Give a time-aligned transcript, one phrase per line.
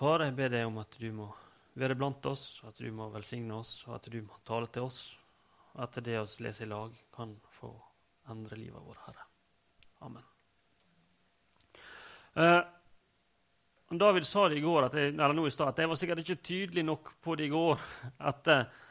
[0.00, 1.26] Far, jeg ber deg om at du må
[1.76, 5.00] være blant oss, at du må velsigne oss, og at du må tale til oss.
[5.74, 7.68] Og at det vi leser i lag, kan få
[8.32, 9.26] endre livet vårt, Herre.
[10.08, 10.24] Amen.
[12.32, 12.62] Eh,
[14.00, 16.24] David sa det i går, at jeg, eller nå i stad, at jeg var sikkert
[16.24, 17.86] ikke tydelig nok på det i går.
[18.32, 18.82] at eh,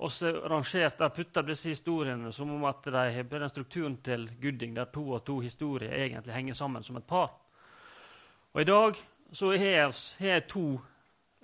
[0.00, 4.72] også rangert, der putta disse historiene som om at de har den strukturen til Gudding,
[4.80, 7.34] der to og to historier egentlig henger sammen som et par.
[8.54, 10.64] Og I dag så har jeg to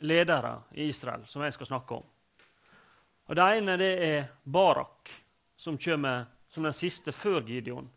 [0.03, 2.07] ledere i Israel som jeg skal snakke om.
[3.27, 5.11] Og Det ene det er Barak,
[5.57, 7.89] som kommer som den siste før Gideon.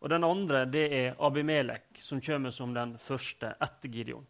[0.00, 4.26] Og den andre det er Abimelek, som kommer som den første etter Gideon.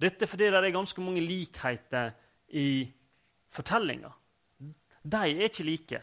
[0.00, 2.12] Dette fordi det er ganske mange likheter
[2.48, 2.88] i
[3.50, 4.10] fortellinga.
[5.02, 6.00] De er ikke like,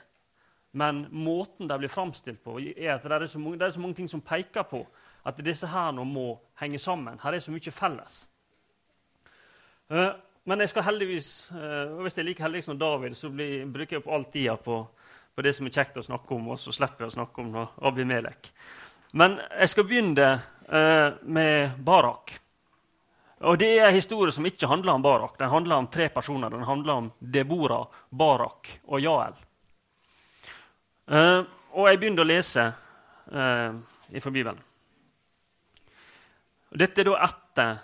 [0.75, 3.79] men måten de blir framstilt på, er at det er så mange, det er så
[3.79, 4.85] mange ting som peker på
[5.25, 6.27] at disse her nå må
[6.61, 7.17] henge sammen.
[7.23, 8.19] Her er så mye felles.
[9.89, 10.13] Uh,
[10.45, 13.97] men jeg skal heldigvis, uh, hvis jeg er like heldig som David, så blir, bruker
[13.97, 14.79] jeg opp all tida på,
[15.33, 17.57] på, det som er kjekt å snakke om, og så slipper jeg å snakke om
[17.89, 18.51] Abimelek.
[19.17, 22.35] Men jeg skal begynne uh, med Barak.
[23.45, 25.39] Og Det er en historie som ikke handler om Barak.
[25.39, 26.53] Den handler om tre personer.
[26.53, 29.35] Den handler om Debora, Barak og Jael.
[31.75, 32.63] og jeg begynner å lese
[33.27, 34.63] fra Bibelen.
[36.75, 37.77] Dette er da etter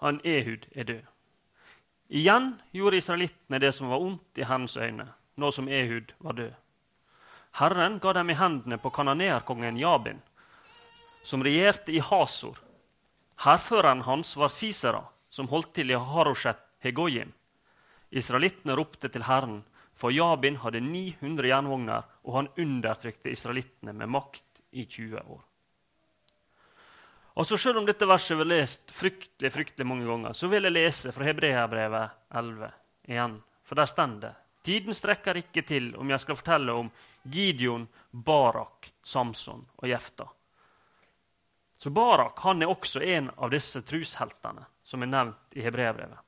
[0.00, 1.06] han Ehud er død.
[2.10, 6.54] Igjen gjorde israelittene det som var ondt i Herrens øyne, nå som Ehud var død.
[7.58, 10.22] Herren ga dem i hendene på kanoneerkongen Jabin,
[11.26, 12.62] som regjerte i Hasor.
[13.42, 17.32] Hærføreren hans var Sisera, som holdt til i Haroshet Hegoyim.
[18.10, 24.62] Israelittene ropte til Herren, for Jabin hadde 900 jernvogner, og han undertrykte israelittene med makt
[24.70, 25.49] i 20 år.
[27.40, 30.74] Og så Selv om dette verset var lest fryktelig fryktelig mange ganger, så vil jeg
[30.74, 32.68] lese fra Hebreabrevet 11
[33.08, 33.36] igjen.
[33.64, 36.90] For der står det Tiden strekker ikke til om jeg skal fortelle om
[37.22, 40.26] Gideon, Barak, Samson og Jefta.
[41.78, 46.20] Så Barak han er også en av disse trusheltene som er nevnt i Hebreabrevet.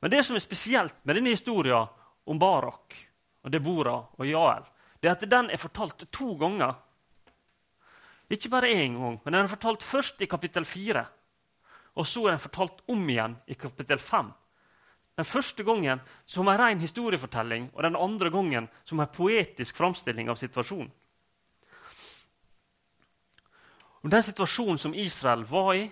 [0.00, 1.92] Men det som er spesielt med denne historien
[2.24, 2.96] om Barak
[3.44, 4.64] og Debora og Jael,
[5.00, 6.80] det er at den er fortalt to ganger
[8.30, 11.04] ikke bare én gang, men den er fortalt først i kapittel 4.
[11.96, 14.32] Og så er den fortalt om igjen i kapittel 5.
[15.16, 20.28] Den første gangen som en ren historiefortelling, og den andre gangen som en poetisk framstilling
[20.28, 20.90] av situasjonen.
[24.02, 25.86] Om den situasjonen som Israel var i,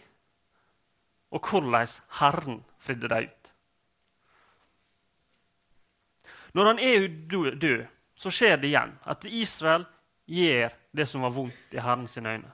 [1.35, 1.89] og hvordan
[2.21, 3.51] Herren fridde dem ut.
[6.55, 7.09] Når han er
[7.59, 9.87] død, så skjer det igjen at Israel
[10.27, 12.53] gjør det som var vondt i Herren sine øyne.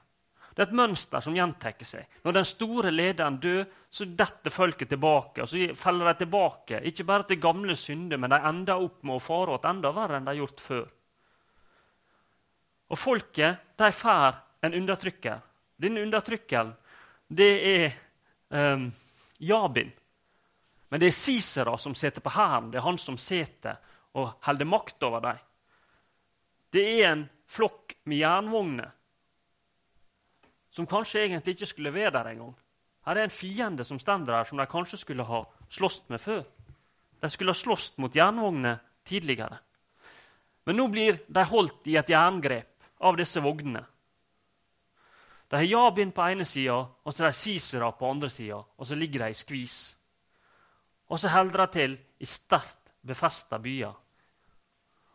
[0.51, 2.07] Det er et mønster som gjentar seg.
[2.25, 5.41] Når den store lederen dør, så detter folket tilbake.
[5.41, 9.15] og Så faller de tilbake, ikke bare til gamle synder, men de ender opp med
[9.15, 10.89] å fare åt enda verre enn de har gjort før.
[12.91, 15.39] Og folket de får en undertrykker.
[15.81, 16.73] Denne undertrykkeren
[17.31, 17.93] det er
[18.49, 18.89] um,
[19.39, 19.91] Jabin.
[20.91, 22.67] Men det er Sisera som sitter på hæren.
[22.71, 23.79] Det er han som sitter
[24.19, 25.39] og holder makt over dem.
[26.71, 28.91] Det er en flokk med jernvogner
[30.71, 32.53] som kanskje egentlig ikke skulle være der engang.
[33.05, 36.43] Her er en fiende som står der, som de kanskje skulle ha slåss med før.
[37.21, 39.57] De skulle ha slåss mot jernvogner tidligere.
[40.65, 43.83] Men nå blir de holdt i et jerngrep av disse vognene.
[45.49, 48.87] De har Jabin på ene sida, og så er de Sisera på andre sida, og
[48.87, 49.97] så ligger de i skvis.
[51.11, 53.97] Og så holder de til i sterkt befesta byer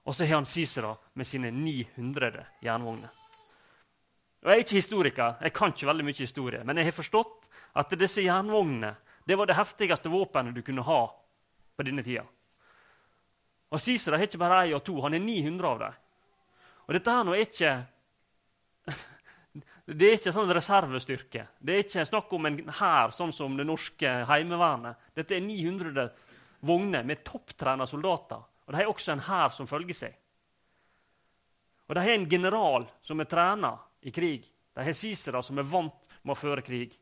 [0.07, 3.11] og så har han Cicera med sine 900 jernvogner.
[4.43, 7.49] Og Jeg er ikke historiker, jeg kan ikke veldig mye historie, men jeg har forstått
[7.75, 8.95] at disse jernvognene
[9.27, 11.01] det var det heftigste våpenet du kunne ha
[11.77, 12.23] på denne tida.
[13.75, 15.97] Og Cicera har ikke bare én og to, han har 900 av dem.
[16.87, 17.73] Og dette her nå er ikke
[19.99, 21.49] det er ikke sånn reservestyrke.
[21.59, 25.11] Det er ikke snakk om en hær sånn som det norske heimevernet.
[25.19, 26.07] Dette er 900
[26.61, 30.15] vogner med topptrena soldater og de har også en hær som følger seg.
[31.87, 34.47] Og de har en general som er trena i krig.
[34.75, 36.97] De har sisere som er vant med å føre krig.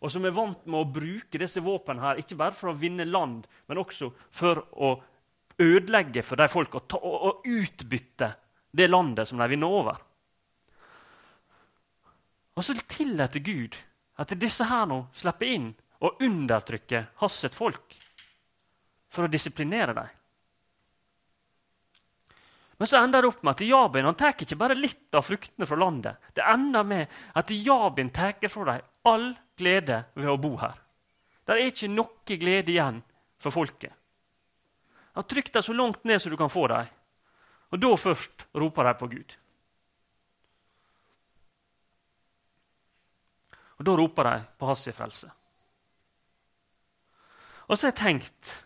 [0.00, 3.08] Og som er vant med å bruke disse våpnene her, ikke bare for å vinne
[3.08, 4.94] land, men også for å
[5.60, 8.30] ødelegge for de folk og, og, og utbytte
[8.72, 9.98] det landet som de vinner over.
[12.56, 13.76] Og så tillater Gud
[14.20, 15.70] at disse her nå slipper inn
[16.04, 17.96] og undertrykker hans folk
[19.10, 20.08] for å disiplinere dem.
[22.80, 25.66] Men så ender det opp med at Jabin han tar ikke bare litt av fruktene
[25.68, 26.16] fra landet.
[26.32, 29.26] Det ender med at Jabin tar fra dem all
[29.60, 30.78] glede ved å bo her.
[31.44, 33.02] Det er ikke noe glede igjen
[33.36, 33.92] for folket.
[35.12, 36.88] Ja, Trykk dem så langt ned som du kan få dem.
[37.68, 39.36] Og da først roper de på Gud.
[43.76, 45.28] Og da roper de på hans frelse.
[47.68, 48.56] Og så har jeg tenkt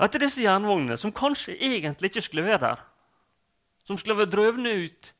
[0.00, 2.88] at disse jernvognene, som kanskje egentlig ikke skulle være der,
[3.84, 5.10] som skulle vært drøvne ut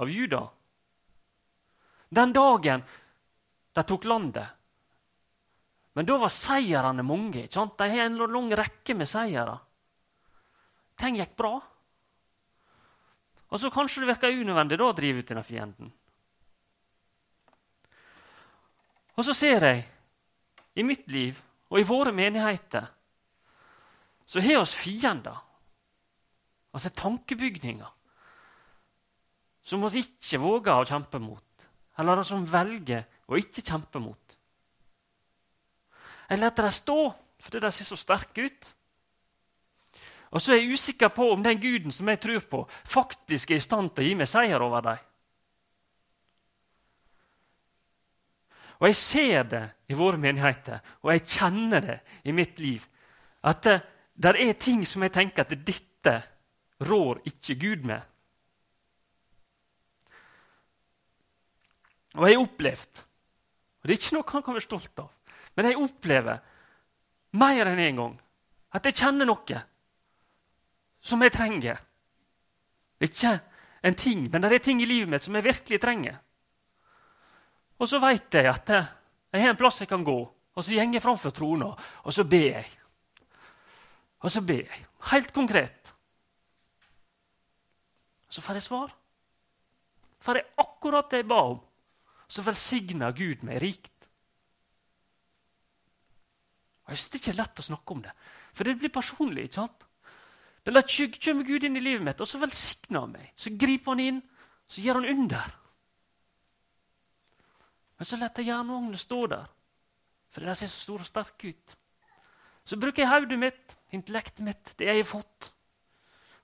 [0.00, 0.46] av Juda
[2.08, 2.84] Den dagen
[3.76, 4.56] de tok landet
[5.94, 7.44] Men da var seirene mange.
[7.44, 7.76] ikke sant?
[7.78, 9.58] De har en lang rekke med seire.
[10.96, 11.56] Ting gikk bra.
[13.50, 15.90] Og så kanskje det virker unødvendig da å drive ut denne fienden.
[19.18, 19.82] Og så ser jeg
[20.78, 22.86] i mitt liv og i våre menigheter
[24.30, 25.36] så har oss fiender.
[26.72, 27.96] Altså tankebygninger
[29.62, 31.64] som vi ikke våger å kjempe mot,
[32.00, 34.36] eller som velger å ikke kjempe mot.
[36.30, 37.00] Jeg lar dem stå
[37.40, 38.66] fordi de ser så sterke ut.
[40.30, 43.58] Og så er jeg usikker på om den guden som jeg tror på, faktisk er
[43.58, 45.06] i stand til å gi meg seier over dem.
[48.80, 52.86] Og jeg ser det i våre menigheter, og jeg kjenner det i mitt liv.
[53.44, 53.80] At det,
[54.16, 56.14] det er ting som jeg tenker at dette
[56.80, 58.00] rår ikke Gud med.
[62.18, 63.04] Og jeg har opplevd
[63.80, 65.08] og Det er ikke noe han kan være stolt av,
[65.56, 66.40] men jeg opplever
[67.40, 68.16] mer enn én en gang
[68.76, 69.60] at jeg kjenner noe
[71.00, 71.78] som jeg trenger.
[73.00, 73.38] Ikke
[73.80, 76.18] en ting, men det er ting i livet mitt som jeg virkelig trenger.
[77.80, 80.92] Og så veit jeg at jeg har en plass jeg kan gå, og så går
[80.92, 81.72] jeg framfor trona,
[82.04, 82.68] og så ber jeg.
[84.20, 84.84] Og så ber jeg,
[85.14, 85.79] helt konkret.
[88.30, 88.94] Så får jeg svar.
[90.20, 91.60] Får jeg akkurat det jeg ba om.
[92.30, 93.96] Så velsigner Gud meg rikt.
[96.84, 98.12] Og Jeg synes det er ikke lett å snakke om det,
[98.52, 99.44] for det blir personlig.
[99.44, 99.86] ikke sant?
[100.64, 103.30] Men da kommer Gud inn i livet mitt, og så velsigner han meg.
[103.36, 104.18] Så griper han inn,
[104.66, 105.52] så gjør han under.
[107.98, 109.46] Men så lar jeg jernvognene stå der,
[110.30, 111.76] for de ser så store og sterke ut.
[112.64, 115.50] Så bruker jeg hodet mitt, intellektet mitt, det jeg har fått.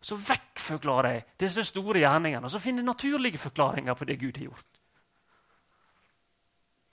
[0.06, 4.36] Så vekkforklarer jeg disse store gjerningene, og så finner jeg naturlige forklaringer på det Gud
[4.38, 4.78] har gjort.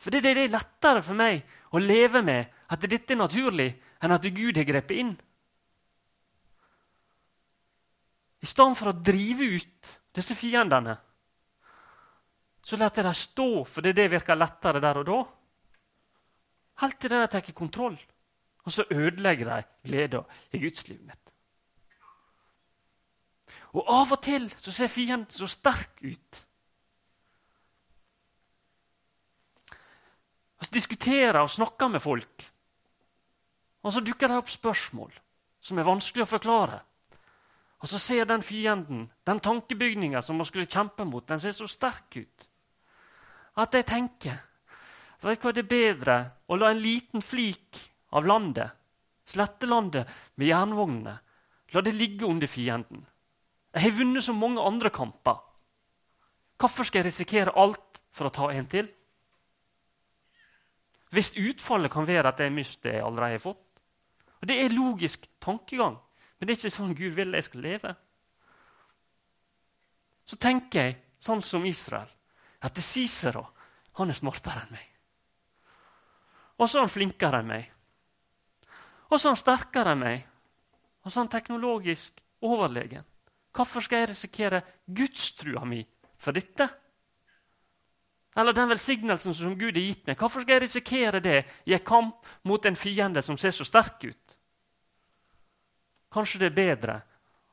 [0.02, 3.70] For det er lettere for meg å leve med at dette er naturlig,
[4.04, 5.14] enn at Gud har grepet inn.
[8.44, 10.98] I stedet for å drive ut disse fiendene
[12.64, 15.20] så lar jeg dem stå fordi det virker lettere der og da.
[16.84, 17.98] Helt til de tar kontroll.
[18.64, 20.24] Og så ødelegger de gleden
[20.56, 21.23] i gudslivet mitt.
[23.74, 26.42] Og av og til så ser fienden så sterk ut.
[30.64, 32.46] Vi diskuterer og snakker med folk,
[33.84, 35.12] og så dukker det opp spørsmål
[35.62, 36.80] som er vanskelig å forklare.
[37.84, 41.68] Og så ser den fienden, den tankebygninga som man skulle kjempe mot, den ser så
[41.68, 42.48] sterk ut
[43.60, 44.40] at jeg tenker
[45.24, 46.16] vet hva, det er bedre
[46.52, 47.80] å la en liten flik
[48.14, 48.74] av landet,
[49.30, 51.14] slettelandet med jernvognene,
[51.74, 53.06] la det ligge under fienden.
[53.74, 55.40] Jeg har vunnet så mange andre kamper.
[56.62, 58.88] Hvorfor skal jeg risikere alt for å ta en til?
[61.14, 63.82] Hvis utfallet kan være at jeg mister det jeg allerede har fått.
[64.42, 65.96] Og Det er logisk tankegang,
[66.38, 67.94] men det er ikke sånn Gud vil jeg skal leve.
[70.26, 72.10] Så tenker jeg sånn som Israel
[72.64, 73.46] at Cicero
[74.00, 74.90] han er smartere enn meg.
[76.60, 77.70] Og så er han flinkere enn meg.
[79.10, 80.28] Og så er han sterkere enn meg.
[81.04, 83.06] Og så er han teknologisk overlegen.
[83.54, 85.84] Hvorfor skal jeg risikere gudstrua mi
[86.18, 86.68] for dette?
[88.36, 90.18] Eller den velsignelsen som Gud har gitt meg.
[90.18, 94.04] Hvorfor skal jeg risikere det i en kamp mot en fiende som ser så sterk
[94.04, 94.38] ut?
[96.14, 96.96] Kanskje det er bedre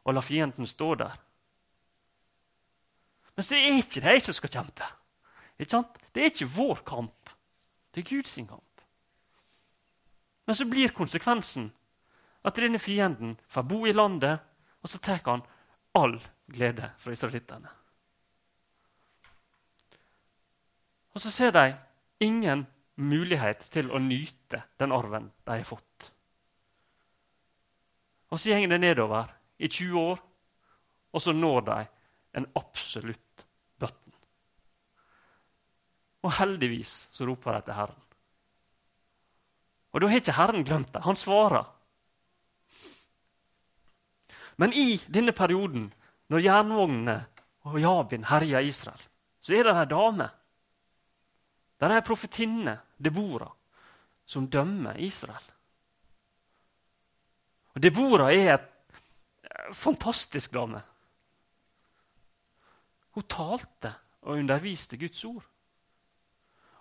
[0.04, 1.18] å la fienden stå der.
[3.36, 4.88] Men det er ikke jeg som skal kjempe.
[5.60, 7.30] Det er ikke vår kamp.
[7.92, 8.82] Det er Guds kamp.
[10.46, 11.70] Men så blir konsekvensen
[12.44, 14.40] at denne fienden får bo i landet,
[14.82, 15.44] og så tar han
[15.98, 16.16] all
[16.50, 17.70] glede fra israelittene.
[21.14, 21.64] Og så ser de
[22.22, 22.66] ingen
[23.00, 26.10] mulighet til å nyte den arven de har fått.
[28.30, 30.20] Og så går det nedover i 20 år,
[31.10, 31.78] og så når de
[32.38, 33.30] en absolutt
[36.20, 38.00] og heldigvis så roper de til Herren.
[39.90, 41.02] Og da har ikke Herren glemt det.
[41.02, 41.64] Han svarer.
[44.60, 45.86] Men i denne perioden,
[46.28, 47.16] når jernvognene
[47.64, 49.06] og Jabin herjer Israel,
[49.40, 50.26] så er det ei dame.
[51.80, 53.48] Det er ei profetinne, Debora,
[54.28, 55.46] som dømmer Israel.
[57.72, 58.68] Og Debora er et
[59.48, 60.82] eh, fantastisk dame.
[63.16, 63.94] Hun talte
[64.26, 65.46] og underviste Guds ord.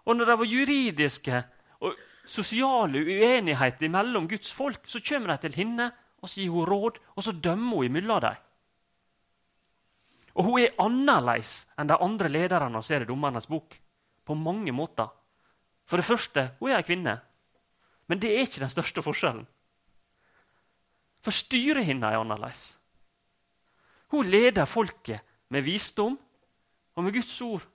[0.04, 1.42] Og når det var juridiske
[1.80, 1.96] og
[2.28, 7.00] sosiale uenigheter mellom Guds folk, så kommer de til henne og så gir hun råd,
[7.16, 8.46] og så dømmer hun imellom dem.
[10.36, 13.76] Og hun er annerledes enn de andre lederne vi ser i Dommernes bok.
[14.24, 15.10] På mange måter.
[15.90, 17.16] For det første, hun er ei kvinne.
[18.08, 19.48] Men det er ikke den største forskjellen.
[21.26, 22.78] For styrehinna er annerledes.
[24.14, 26.16] Hun leder folket med visdom
[26.96, 27.66] og med Guds ord.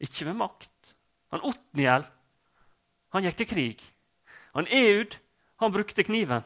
[0.00, 0.94] Ikke med makt.
[1.32, 2.06] Han Otniel
[3.14, 3.84] han gikk til krig.
[4.52, 5.16] Han Eud
[5.62, 6.44] han brukte kniven.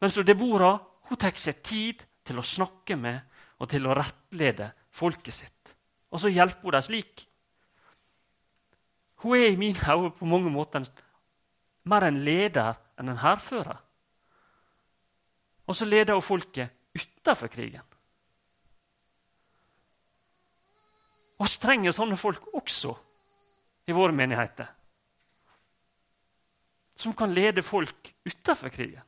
[0.00, 0.76] Men så Debora
[1.08, 3.24] hun tar seg tid til å snakke med
[3.58, 5.74] og til å rettlede folket sitt.
[6.12, 7.24] Og så hjelper hun dem slik.
[9.24, 10.86] Hun er i mine øyne på mange måter
[11.88, 13.80] mer en leder enn en hærfører.
[15.68, 17.84] Og så leder hun folket utenfor krigen.
[21.38, 22.94] Vi trenger sånne folk også
[23.88, 24.68] i våre menigheter.
[26.98, 29.07] Som kan lede folk utenfor krigen.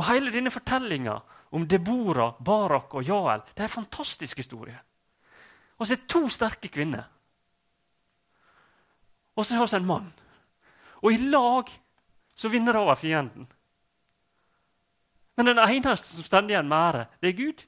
[0.00, 1.18] Og Hele denne fortellinga
[1.52, 4.78] om Debora, Barak og Jael det er en fantastisk historie.
[5.76, 7.04] Og så er det to sterke kvinner.
[9.36, 10.12] Og så har vi en mann.
[11.02, 11.68] Og i lag
[12.34, 13.46] så vinner de over fienden.
[15.36, 17.64] Men den eneste som står igjen med ære, det er Gud.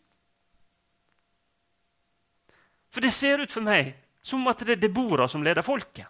[2.93, 6.07] For det ser ut for meg som at det er Debora som leder folket.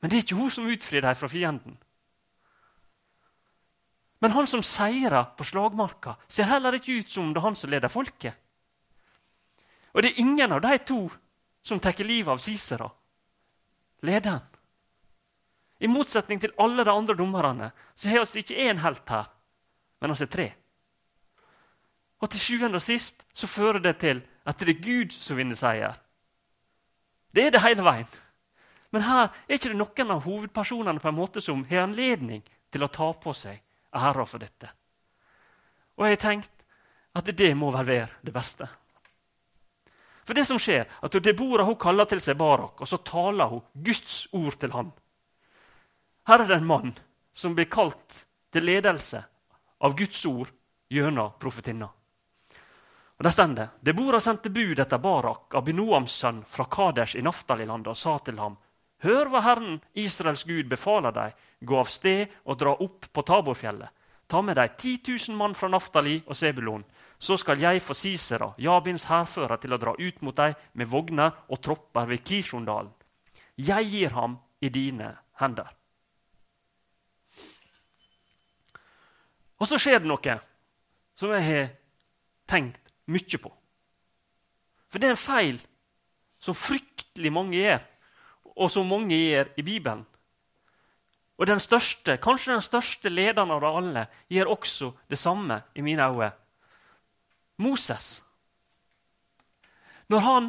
[0.00, 1.78] Men det er ikke hun som utfrir dem fra fienden.
[4.26, 7.70] Men han som seirer på slagmarka, ser heller ikke ut som det er han som
[7.70, 8.34] leder folket.
[9.94, 10.96] Og det er ingen av de to
[11.62, 12.88] som tar livet av Sisera,
[14.02, 14.42] lederen.
[15.78, 19.28] I motsetning til alle de andre dommerne så har vi ikke én helt her,
[20.00, 20.46] men vi er tre.
[22.18, 25.54] Og til sjuende og sist så fører det til at det er Gud som vinner
[25.54, 25.94] seier.
[27.30, 28.10] Det er det hele veien.
[28.90, 32.42] Men her er ikke det noen av hovedpersonene på en måte som har anledning
[32.74, 33.62] til å ta på seg
[33.96, 34.70] æra for dette.
[35.96, 36.64] Og jeg har tenkt
[37.16, 38.68] at det må vel være det beste.
[40.26, 43.62] For det som skjer, at Debora hun kaller til seg Barak, og så taler hun
[43.72, 44.90] Guds ord til han.
[46.26, 46.96] Her er det en mann
[47.32, 49.22] som blir kalt til ledelse
[49.78, 50.50] av Guds ord
[50.90, 51.88] gjennom profetinna.
[53.16, 57.88] Og Der står det Debora sendte bud etter Barak, Abinoams sønn, fra Kadesh i Naftalilandet,
[57.88, 58.56] og sa til ham:"
[59.04, 61.36] Hør hva Herren, Israels Gud, befaler deg.
[61.60, 63.92] Gå av sted og dra opp på Taborfjellet.
[64.26, 66.84] Ta med deg 10 000 mann fra Naftali og Sebulon.
[67.18, 71.32] Så skal jeg få Sisera, Jabins hærfører, til å dra ut mot deg med vogner
[71.48, 72.92] og tropper ved Kishondalen.
[73.56, 75.70] Jeg gir ham i dine hender.
[79.56, 80.36] Og så skjer det noe
[81.16, 81.70] som jeg har
[82.50, 83.52] tenkt mye på.
[84.92, 85.60] For det er en feil
[86.42, 87.80] som fryktelig mange gjør,
[88.56, 90.04] og som mange gjør i Bibelen.
[91.36, 96.06] Og den største, kanskje den største lederen av alle gjør også det samme i mine
[96.08, 96.30] øyne.
[97.58, 98.22] Moses.
[100.08, 100.48] Når han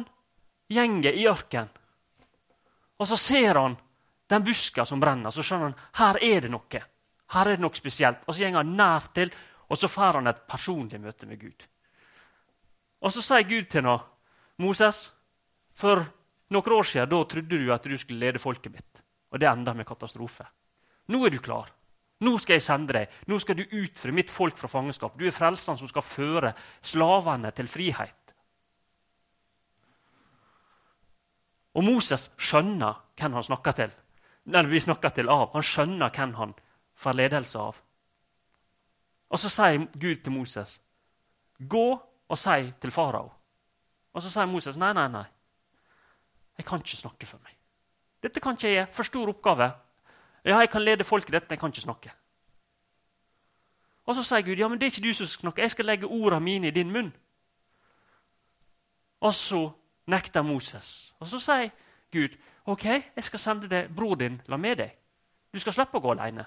[0.68, 1.68] gjenger i ørkenen,
[2.98, 3.76] og så ser han
[4.28, 6.82] den buska som brenner, så skjønner han her er det noe.
[7.32, 8.24] Her er det noe spesielt.
[8.26, 9.32] Og så går han nær til,
[9.68, 11.66] og så får han et personlig møte med Gud.
[13.00, 14.00] Og så sier Gud til ham,
[14.58, 15.12] Moses,
[15.78, 16.02] for
[16.50, 19.02] noen år siden da trodde du at du skulle lede folket mitt,
[19.32, 20.46] og det enda med katastrofe.
[21.08, 21.70] Nå er du klar.
[22.20, 23.12] Nå skal jeg sende deg.
[23.30, 25.14] Nå skal du utfri mitt folk fra fangenskap.
[25.18, 28.34] Du er frelseren som skal føre slavene til frihet.
[31.78, 33.92] Og Moses skjønner hvem han snakker til.
[34.50, 35.52] Nei, vi snakker til av.
[35.54, 36.56] Han skjønner hvem han
[36.98, 37.78] får ledelse av.
[39.28, 40.80] Og så sier Gud til Moses,
[41.60, 43.32] 'Gå og si til farao.'
[44.14, 45.26] Og så sier Moses, 'Nei, nei, nei.
[46.58, 47.54] Jeg kan ikke snakke for meg.
[48.22, 48.74] Dette kan ikke jeg.
[48.74, 48.94] gjøre.
[48.94, 49.72] For stor oppgave.
[50.44, 52.12] Ja, jeg kan lede folk i dette, jeg kan ikke snakke.
[54.06, 55.62] Og så sier Gud, ja, men det er ikke du som skal snakke.
[55.62, 57.12] Jeg skal legge ordene mine i din munn.
[59.20, 59.70] Og så
[60.06, 61.14] nekter Moses.
[61.20, 61.70] Og så sier
[62.12, 64.94] Gud, ok, jeg skal sende deg bror din la med deg.
[65.52, 66.46] Du skal slippe å gå alene.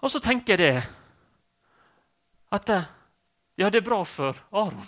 [0.00, 0.88] Og så tenker jeg det
[2.52, 2.70] at
[3.58, 4.86] ja, det er bra for Aron.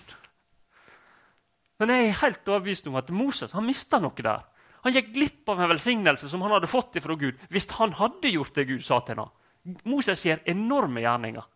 [1.81, 4.45] Men jeg er helt overbevist om at Moses han mista noe der.
[4.85, 8.33] Han gikk glipp av en velsignelse som han hadde fått fra Gud hvis han hadde
[8.33, 9.33] gjort det Gud sa til ham.
[9.85, 11.49] Moses gjør enorme gjerninger.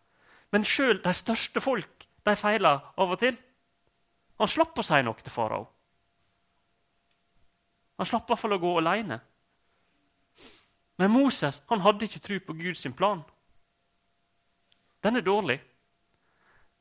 [0.53, 3.37] Men sjøl de største folk de feiler av og til.
[4.41, 5.65] Han slapp å si noe til farao.
[7.97, 9.19] Han slapp i hvert fall å gå alene.
[10.99, 13.23] Men Moses han hadde ikke tro på Guds plan.
[15.03, 15.59] Den er dårlig.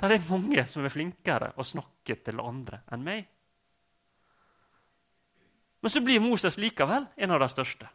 [0.00, 3.28] Det er mange som er flinkere å snakke til andre enn meg.
[5.84, 7.88] Men så blir Moses likevel en av de største.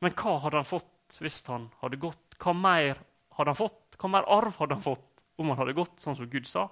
[0.00, 2.36] Men hva hadde han fått hvis han hadde gått?
[2.40, 3.00] Hva mer
[3.36, 3.98] hadde han fått?
[4.00, 6.68] Hva mer arv hadde han fått om han hadde gått sånn som Gud sa?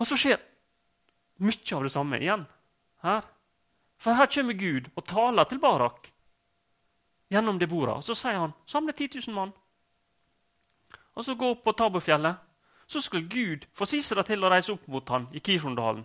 [0.00, 0.40] Og så skjer
[1.44, 2.46] mye av det samme igjen
[3.04, 3.26] her.
[4.00, 6.09] For her kommer Gud og taler til Barak
[7.30, 7.96] gjennom det bordet.
[8.00, 9.52] Og så sier han samle 10 000 mann.
[11.14, 12.46] Og så gå opp på Tabofjellet
[12.90, 16.02] så skal Gud få Sisera til å reise opp mot han i Kirundalen.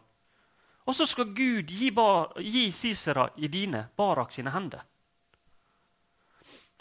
[0.86, 1.89] Og så skal Gud gi,
[2.46, 4.84] gi Sisera i dine, Barak sine hender.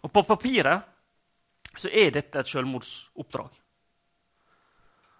[0.05, 0.93] Og På papiret
[1.73, 3.49] så er dette et selvmordsoppdrag.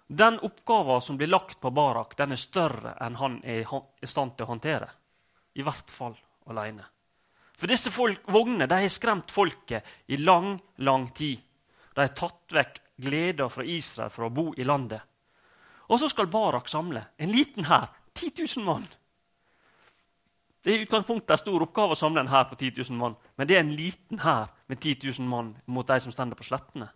[0.07, 4.37] Den oppgaven som blir lagt på Barak, den er større enn han er i stand
[4.37, 4.91] til å håndtere.
[5.57, 6.13] I hvert fall
[6.45, 6.85] alene.
[7.55, 11.39] For disse vognene har skremt folket i lang, lang tid.
[11.95, 15.01] De har tatt vekk gleder fra Israel for å bo i landet.
[15.87, 18.85] Og så skal Barak samle en liten hær, 10 000 mann.
[20.65, 23.15] Det er i utgangspunktet en stor oppgave å samle en hær på 10 000 mann,
[23.37, 26.47] men det er en liten hær med 10 000 mann mot de som stender på
[26.47, 26.87] slettene.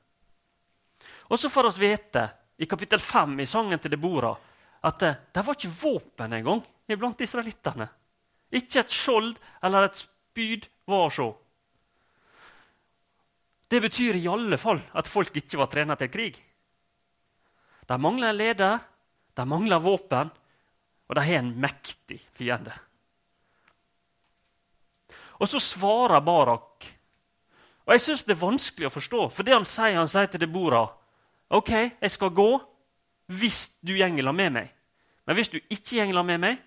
[1.29, 2.23] Og så får vi vite
[2.57, 4.33] i kapittel 5 i sangen til Debora
[4.81, 7.85] at det, var ikke våpen engang iblant israelittene.
[8.57, 10.01] Ikke et skjold eller et
[10.39, 11.27] spyd var å se.
[13.69, 16.37] Det betyr i alle fall at folk ikke var trena til krig.
[17.85, 18.79] De mangler en leder,
[19.35, 20.31] de mangler våpen,
[21.09, 22.73] og de har en mektig fiende.
[25.39, 26.87] Og så svarer Barak.
[27.85, 30.41] Og Jeg syns det er vanskelig å forstå, for det han sier, han sier til
[30.41, 30.85] Debora
[31.49, 32.51] OK, jeg skal gå
[33.33, 34.67] hvis du gjengler med meg.
[35.25, 36.61] Men hvis du ikke gjengler med meg,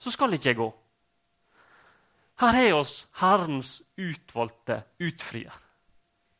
[0.00, 0.70] så skal ikke jeg gå.
[2.44, 5.64] Her har oss Herrens utvalgte utfrier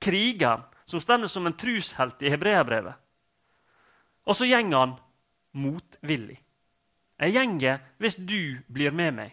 [0.04, 2.94] krigeren som står som en trushelt i hebreerbrevet.
[4.24, 4.96] Og så går han
[5.52, 6.40] motvillig.
[7.20, 9.32] Jeg gjenger hvis du blir med meg.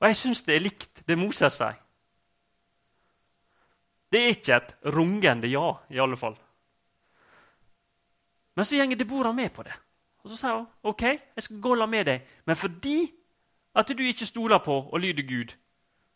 [0.00, 1.78] Og jeg syns det er likt det Moses sier.
[4.08, 6.36] Det er ikke et rungende ja, i alle fall.
[8.56, 9.74] Men så går Debora med på det.
[10.24, 11.02] Og så sier hun ok,
[11.36, 13.12] jeg skal gå la med deg, men fordi
[13.78, 15.52] at du ikke stoler på og lyder Gud,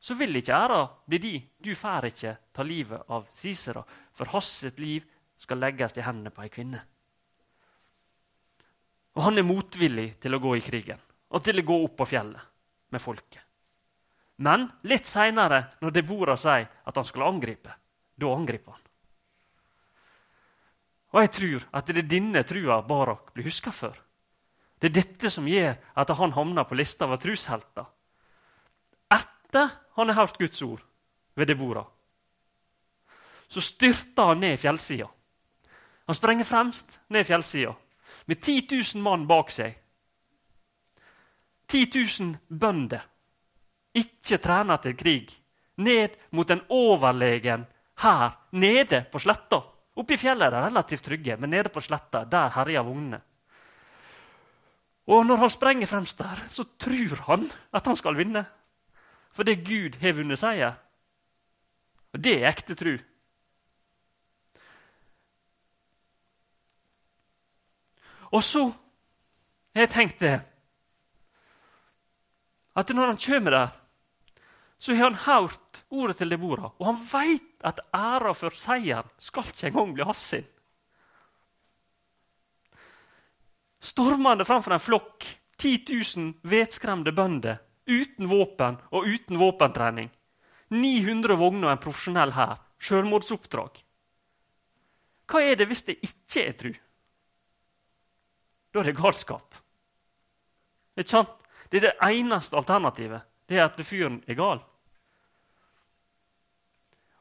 [0.02, 1.36] så vil ikke æra bli di.
[1.62, 5.04] Du får ikke ta livet av Sisera, for hans liv
[5.38, 6.80] skal legges i hendene på ei kvinne.
[9.14, 10.98] Og han er motvillig til å gå i krigen
[11.32, 12.50] og til å gå opp på fjellet
[12.92, 13.44] med folket.
[14.42, 17.70] Men litt seinere, når Debora sier at han skal angripe,
[18.18, 18.88] da angriper han.
[21.12, 23.94] Og jeg tror at det er denne trua Barak blir huska for.
[24.80, 27.86] Det er dette som gjør at han havner på lista over trushelter
[29.52, 30.80] etter han har hørt Guds ord
[31.36, 31.84] ved det bordet,
[33.48, 35.06] så styrter han ned fjellsida.
[36.06, 37.74] Han sprenger fremst ned fjellsida
[38.26, 39.76] med 10 000 mann bak seg.
[41.68, 43.04] 10 000 bønder,
[43.94, 45.28] ikke trener til krig,
[45.76, 47.66] ned mot en overlegen
[48.00, 49.60] her nede på sletta.
[49.96, 53.20] Oppe i fjellet er de relativt trygge, men nede på sletta der herjer vognene.
[55.12, 58.46] Og når han sprenger fremst der, så tror han at han skal vinne
[59.32, 60.76] fordi Gud har vunnet seier.
[62.12, 62.96] Og det er ekte tru.
[68.32, 68.64] Og så
[69.74, 70.38] har jeg tenkt det
[72.72, 73.72] at når han kommer der,
[74.78, 79.44] så har han hørt ordet til Debora, og han veit at æra for seieren skal
[79.46, 80.46] ikke engang bli hans sin.
[83.82, 85.26] Stormende framfor en flokk,
[85.58, 85.84] 10
[86.16, 87.60] 000 vettskremte bønder
[87.92, 90.08] Uten våpen og uten våpentrening.
[90.72, 92.56] 900 vogner og en profesjonell hær.
[92.82, 93.82] Selvmordsoppdrag.
[95.28, 96.72] Hva er det hvis det ikke er tru?
[98.72, 99.60] Da er det galskap.
[100.96, 101.38] Ikke sant?
[101.68, 103.22] Det er det eneste alternativet.
[103.48, 104.60] Det er at fyren er gal.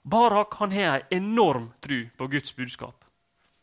[0.01, 3.05] Barak han har en enorm tru på Guds budskap.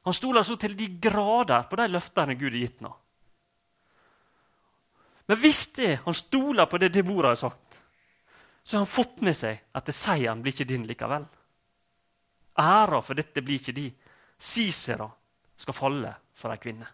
[0.04, 2.94] Han stoler så til de grader på de løftene Gud har gitt ham.
[5.28, 7.80] Men hvis det, han stoler på det Deborah har sagt,
[8.62, 11.26] så har han fått med seg at seieren blir ikke din likevel.
[12.58, 13.92] Æra for dette blir ikke din.
[14.38, 15.08] Sisera
[15.58, 16.88] skal falle for ei kvinne.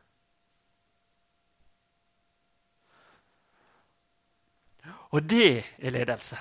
[5.14, 6.38] Og det er ledelse.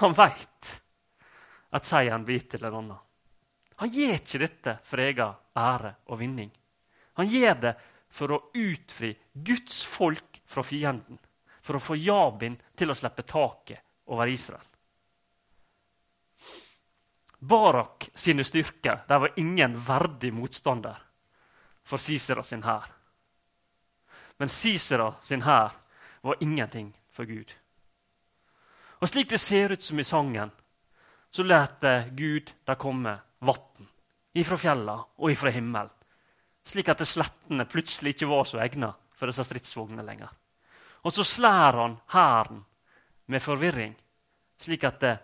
[0.00, 0.74] Han veit
[1.76, 3.06] at seieren blir til en annen.
[3.80, 6.50] Han gjør ikke dette for egen ære og vinning.
[7.20, 7.74] Han gjør det
[8.12, 11.18] for å utfri Guds folk fra fienden.
[11.62, 14.66] For å få Jabin til å slippe taket over Israel.
[17.40, 20.98] Barak sine styrker de var ingen verdig motstander
[21.86, 22.90] for Sisera sin hær.
[24.36, 25.72] Men Sisera sin hær
[26.20, 27.54] var ingenting for Gud.
[29.00, 30.50] Og slik det ser ut som i sangen,
[31.30, 31.84] så lot
[32.16, 33.88] Gud det komme vann
[34.36, 35.92] ifra fjella og ifra himmelen,
[36.66, 40.30] slik at slettene plutselig ikke var så egna for disse stridsvognene lenger.
[41.04, 42.62] Og så slår han hæren
[43.30, 43.94] med forvirring,
[44.60, 45.16] slik at det,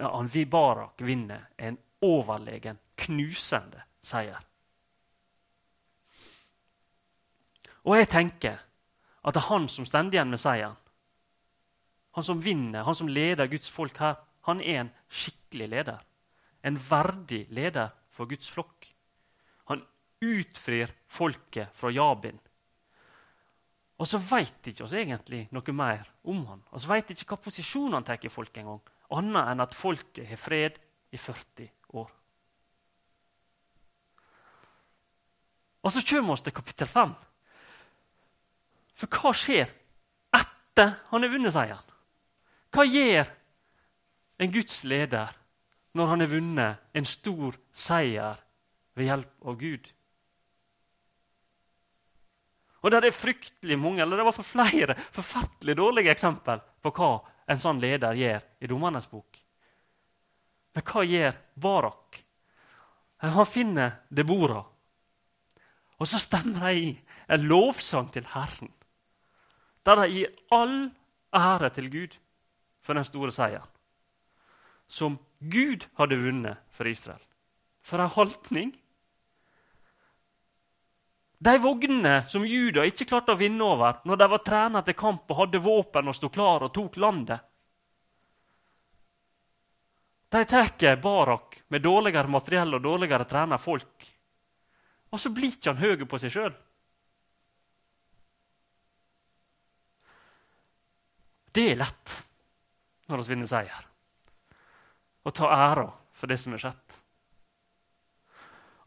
[0.00, 4.40] han Barak vinner en overlegen, knusende seier.
[7.84, 8.58] Og jeg tenker
[9.24, 10.76] at det er han som står igjen med seieren.
[12.16, 14.16] Han som vinner, han som leder Guds folk her,
[14.48, 15.98] han er en skikkelig leder.
[16.64, 18.88] En verdig leder for Guds flokk.
[19.70, 19.84] Han
[20.24, 22.40] utfrir folket fra Jabin.
[23.98, 26.60] Og så veit ikke oss egentlig noe mer om han.
[26.78, 30.38] Så veit ikke hva posisjon han tar i folket engang, annet enn at folket har
[30.38, 30.78] fred
[31.10, 31.66] i 40
[31.98, 32.12] år.
[35.82, 37.16] Og så kommer vi til kapittel 5.
[38.98, 39.70] For hva skjer
[40.34, 41.94] etter han har vunnet seieren?
[42.74, 43.30] Hva gjør
[44.38, 45.34] en Guds leder
[45.96, 48.42] når han har vunnet en stor seier
[48.98, 49.86] ved hjelp av Gud?
[52.88, 57.10] Og Det er fryktelig mange, eller det var for flere forferdelig dårlige eksempel på hva
[57.52, 59.36] en sånn leder gjør i Dommernes bok.
[60.72, 62.22] Men hva gjør Barak?
[63.20, 64.62] Han finner Debora.
[66.00, 66.90] Og så stemmer de i
[67.28, 68.72] en lovsang til Herren
[69.84, 70.90] der de gir all
[71.36, 72.16] ære til Gud
[72.84, 73.68] for den store seieren
[74.88, 77.20] som Gud hadde vunnet for Israel.
[77.84, 78.72] For en holdning!
[81.38, 85.30] De vognene som Juda ikke klarte å vinne over når de var trena til kamp
[85.30, 87.44] og hadde våpen og sto klar og tok landet
[90.34, 94.04] De tar Barak med dårligere materiell og dårligere trena folk.
[95.08, 96.56] Og så blir ikke han høy på seg sjøl.
[101.52, 102.18] Det er lett
[103.08, 103.86] når vi vinner seier.
[105.24, 106.98] Å ta æra for det som er skjedd.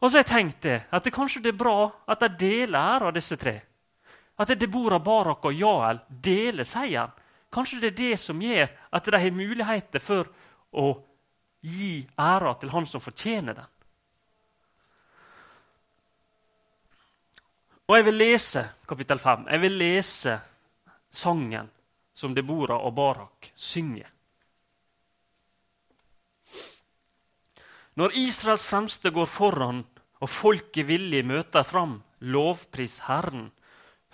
[0.02, 2.78] Og så har jeg tenkt det, at det kanskje det er bra at de deler
[2.78, 3.60] æra, disse tre.
[4.34, 7.12] At det Deborah, Barak og Jael deler seieren.
[7.52, 10.26] Kanskje det er det som gjør at de har muligheter for
[10.72, 10.88] å
[11.62, 13.68] gi æra til han som fortjener den.
[17.86, 19.46] Og jeg vil lese kapittel 5.
[19.52, 20.38] Jeg vil lese
[21.12, 21.70] sangen
[22.14, 24.08] som Debora og Barak synger.
[28.00, 29.82] Når Israels fremste går foran
[30.22, 33.48] og folket villig møter fram, lovpris Herren.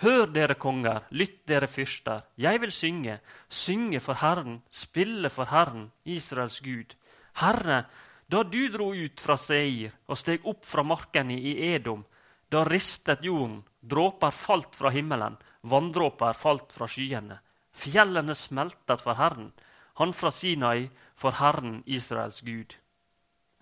[0.00, 2.22] Hør, dere konger, lytt, dere fyrster.
[2.38, 3.18] Jeg vil synge,
[3.48, 6.94] synge for Herren, spille for Herren, Israels Gud.
[7.42, 7.82] Herre,
[8.28, 12.06] da du dro ut fra Seir og steg opp fra markene i Edom,
[12.48, 15.36] da ristet jorden, dråper falt fra himmelen,
[15.68, 17.40] vanndråper falt fra skyene.
[17.74, 19.52] Fjellene smeltet for Herren,
[20.00, 22.78] han fra Sinai for Herren Israels Gud.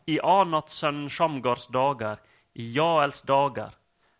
[0.06, 2.20] I Anats sønn Shamgars dager,
[2.57, 3.75] i Jaels dager,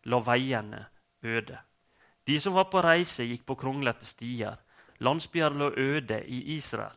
[0.05, 0.85] la veiene
[1.25, 1.59] øde.
[2.27, 4.57] De som var på reise, gikk på kronglete stier.
[5.01, 6.97] Landsbyer lå øde i Israel.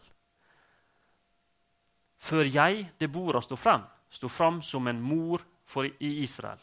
[2.20, 6.60] Før jeg, Debora, sto frem, sto frem som en mor for i Israel.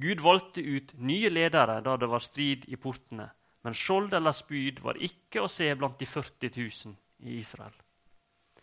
[0.00, 3.28] Gud valgte ut nye ledere da det var strid i portene.
[3.62, 6.94] Men skjold eller spyd var ikke å se blant de 40 000
[7.28, 7.74] i Israel.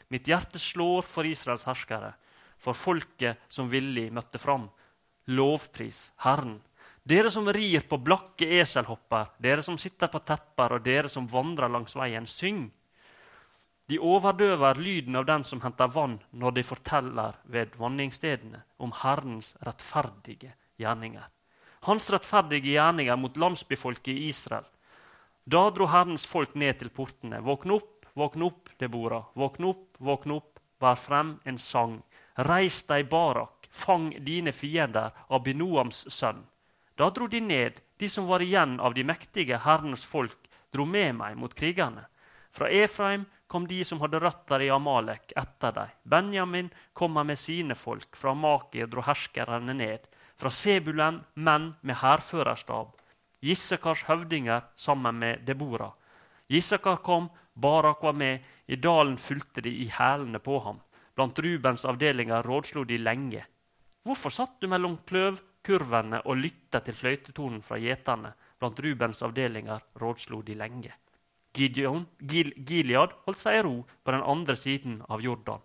[0.09, 2.13] Mitt hjerte slår for Israels herskere,
[2.57, 4.65] for folket som villig møtte fram.
[5.27, 6.61] Lovpris Herren.
[7.03, 11.71] Dere som rir på blakke eselhopper, dere som sitter på tepper, og dere som vandrer
[11.71, 12.65] langs veien, syng.
[13.87, 19.53] De overdøver lyden av dem som henter vann, når de forteller ved vanningsstedene om Herrens
[19.63, 21.29] rettferdige gjerninger.
[21.87, 24.67] Hans rettferdige gjerninger mot landsbyfolket i Israel
[25.47, 27.39] da dro Herrens folk ned til portene.
[27.39, 29.21] Våkne opp, våkne opp, Debora.
[29.39, 32.01] Våkne opp, våkne opp, vær frem en sang.
[32.49, 36.43] Reis deg, Barak, fang dine fiender, Abinoams sønn.
[36.97, 40.37] Da dro de ned, de som var igjen av de mektige Herrens folk,
[40.73, 42.07] dro med meg mot krigerne.
[42.51, 45.93] Fra Efraim kom de som hadde røtter i Amalek, etter dem.
[46.03, 48.15] Benjamin kommer med sine folk.
[48.15, 50.07] Fra Makir dro herskerne ned.
[50.37, 52.95] Fra Sebulen menn med hærførerstab.
[53.41, 55.91] Gissekars høvdinger sammen med Debora.
[56.49, 60.81] Gissekar kom, Barak var med, i dalen fulgte de i hælene på ham.
[61.15, 63.45] Blant Rubens avdelinger rådslo de lenge.
[64.07, 68.29] Hvorfor satt du mellom kløvkurvene og lytta til fløytetonen fra gjeterne?
[68.55, 70.93] Blant Rubens avdelinger rådslo de lenge.
[71.51, 75.59] Gideon, Gil, Gilead holdt seg i ro på den andre siden av Jordan.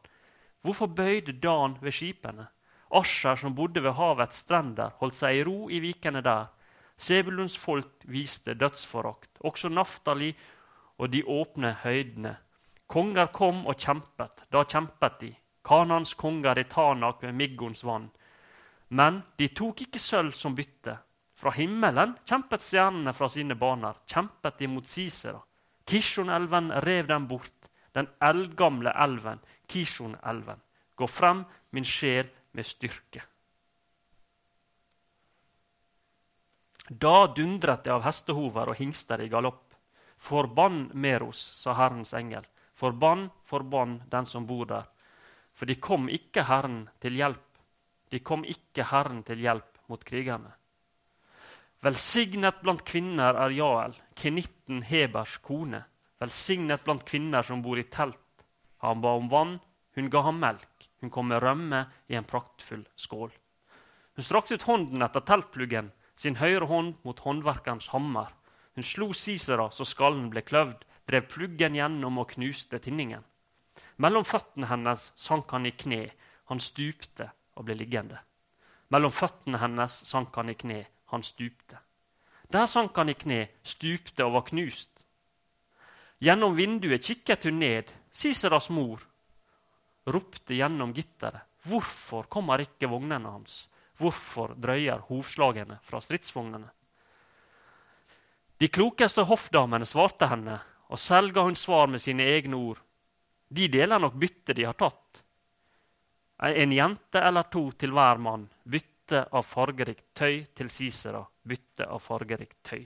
[0.62, 2.48] Hvorfor bøyde Dan ved skipene?
[2.90, 6.48] Asher, som bodde ved havets strender, holdt seg i ro i vikene der.
[6.98, 10.32] Sebulons folk viste dødsforakt, også Naftali
[10.98, 12.34] og de åpne høydene.
[12.90, 15.30] Konger kom og kjempet, da kjempet de.
[15.62, 18.10] Kanans konger i Tanak ved Miggons vann.
[18.92, 20.98] Men de tok ikke sølv som bytte.
[21.32, 25.40] Fra himmelen kjempet stjernene fra sine baner, kjempet de mot Sisera.
[25.88, 30.60] Kishon-elven rev dem bort, den eldgamle elven, Kishon-elven.
[30.94, 33.22] Gå frem, min sjel, med styrke.
[36.92, 39.72] Da dundret det av hestehover og hingster i galopp.
[40.20, 42.44] Forbann Meros, sa Herrens engel.
[42.76, 44.84] Forbann, forbann den som bor der.
[45.56, 47.51] For de kom ikke Herren til hjelp.
[48.12, 50.50] De kom ikke Herren til hjelp mot krigerne.
[51.82, 55.80] Velsignet blant kvinner er Jael, kenitten Hebers kone.
[56.20, 58.44] Velsignet blant kvinner som bor i telt.
[58.84, 59.56] Han ba om vann,
[59.96, 60.86] hun ga ham melk.
[61.00, 63.32] Hun kom med rømme i en praktfull skål.
[64.14, 68.30] Hun strakte ut hånden etter teltpluggen, sin høyre hånd mot håndverkerens hammer.
[68.76, 73.24] Hun slo Sisera så skallen ble kløvd, drev pluggen gjennom og knuste tinningen.
[73.96, 76.10] Mellom føttene hennes sank han i kne,
[76.52, 78.18] han stupte og ble liggende.
[78.92, 81.78] Mellom føttene hennes sank han i kne, han stupte.
[82.52, 84.90] Der sank han i kne, stupte og var knust.
[86.22, 89.00] Gjennom vinduet kikket hun ned, Siseras mor,
[90.04, 91.48] ropte gjennom gitteret.
[91.64, 93.68] Hvorfor kommer ikke vognene hans?
[93.98, 96.68] Hvorfor drøyer hovslagene fra stridsvognene?
[98.58, 100.56] De klokeste hoffdamene svarte henne,
[100.90, 102.78] og selv ga hun svar med sine egne ord.
[103.48, 105.11] De deler nok byttet de har tatt.
[106.42, 112.02] En jente eller to til hver mann, bytte av fargerikt tøy til Sisera, bytte av
[112.02, 112.82] fargerikt tøy.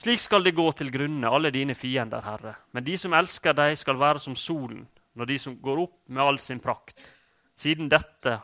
[0.00, 2.54] Slik skal det gå til grunne, alle dine fiender, Herre.
[2.72, 4.84] Men de som elsker deg, skal være som solen
[5.16, 7.00] når de som går opp med all sin prakt.
[7.56, 8.34] Siden, dette,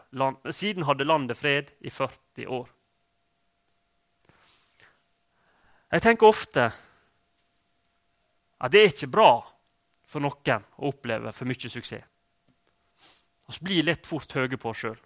[0.48, 2.70] siden hadde landet fred i 40 år.
[5.92, 6.70] Jeg tenker ofte
[8.62, 9.34] at det er ikke bra
[10.08, 12.11] for noen å oppleve for mye suksess.
[13.60, 15.00] Vi blir litt fort høye på oss sjøl.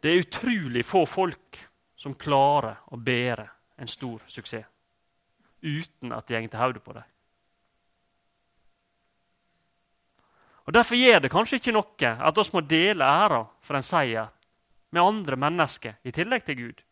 [0.00, 1.60] Det er utrolig få folk
[1.96, 3.46] som klarer å bære
[3.80, 4.66] en stor suksess
[5.60, 7.08] uten at det går til hodet på dem.
[10.64, 14.30] Og Derfor gjør det kanskje ikke noe at vi må dele æra for en seier
[14.90, 16.82] med andre mennesker i tillegg til Gud.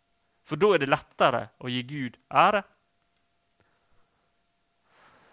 [0.45, 2.63] For da er det lettere å gi Gud ære.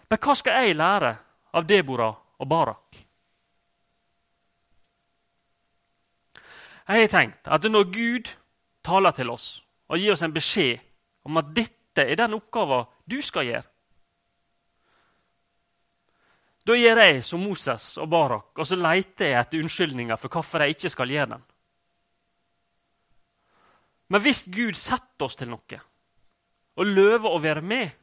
[0.09, 1.15] Men hva skal jeg lære
[1.55, 2.97] av Deborah og Barak?
[6.85, 8.33] Jeg har tenkt at når Gud
[8.85, 9.47] taler til oss
[9.89, 10.83] og gir oss en beskjed
[11.25, 13.65] om at dette er den oppgaven du skal gjøre.
[16.65, 20.63] Da gjør jeg som Moses og Barak, og så leter jeg etter unnskyldninger for hvorfor
[20.63, 21.43] jeg ikke skal gjøre den.
[24.09, 25.81] Men hvis Gud setter oss til noe
[26.75, 27.93] og løver å være med,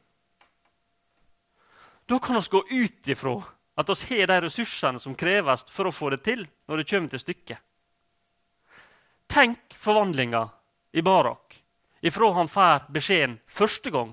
[2.09, 3.35] da kan vi gå ut ifra
[3.75, 7.13] at vi har de ressursene som kreves for å få det til når det kommer
[7.13, 7.59] til stykket.
[9.33, 10.45] Tenk forvandlinga
[10.93, 11.63] i Barak
[12.03, 14.11] ifra han får beskjeden første gang.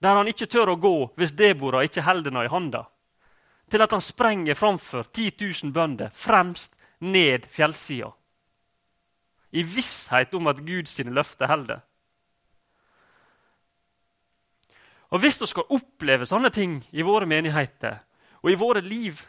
[0.00, 2.86] Der han ikke tør å gå hvis Deborah ikke holder henne i handa.
[3.68, 5.34] Til at han sprenger framfor 10
[5.66, 6.72] 000 bønder fremst
[7.04, 8.08] ned fjellsida.
[9.52, 11.84] I visshet om at Guds løfter holder.
[15.10, 18.02] Og Hvis vi skal oppleve sånne ting i våre menigheter
[18.42, 19.22] og i våre liv,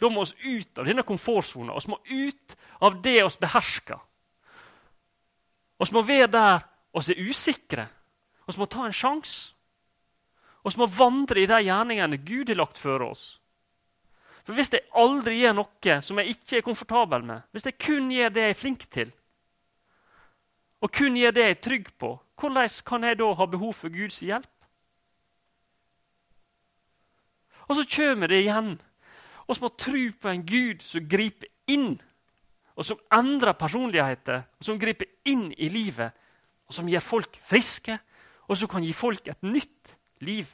[0.00, 1.76] da må vi ut av denne komfortsona.
[1.78, 4.00] Vi må ut av det vi behersker.
[5.78, 7.86] Vi må være der vi er usikre.
[8.46, 9.54] Vi må ta en sjanse.
[10.64, 13.38] Vi må vandre i de gjerningene Gud har lagt for oss.
[14.42, 18.10] For Hvis jeg aldri gjør noe som jeg ikke er komfortabel med, hvis jeg kun
[18.10, 19.12] gjør det jeg er flink til,
[20.82, 23.94] og kun gjør det jeg er trygg på, hvordan kan jeg da ha behov for
[23.94, 24.50] Guds hjelp?
[27.72, 28.74] Og så kommer det igjen.
[29.48, 31.94] Vi må tro på en Gud som griper inn
[32.76, 36.14] og som endrer personligheter, og som griper inn i livet,
[36.68, 37.98] og som gjør folk friske,
[38.48, 40.48] og som kan gi folk et nytt liv.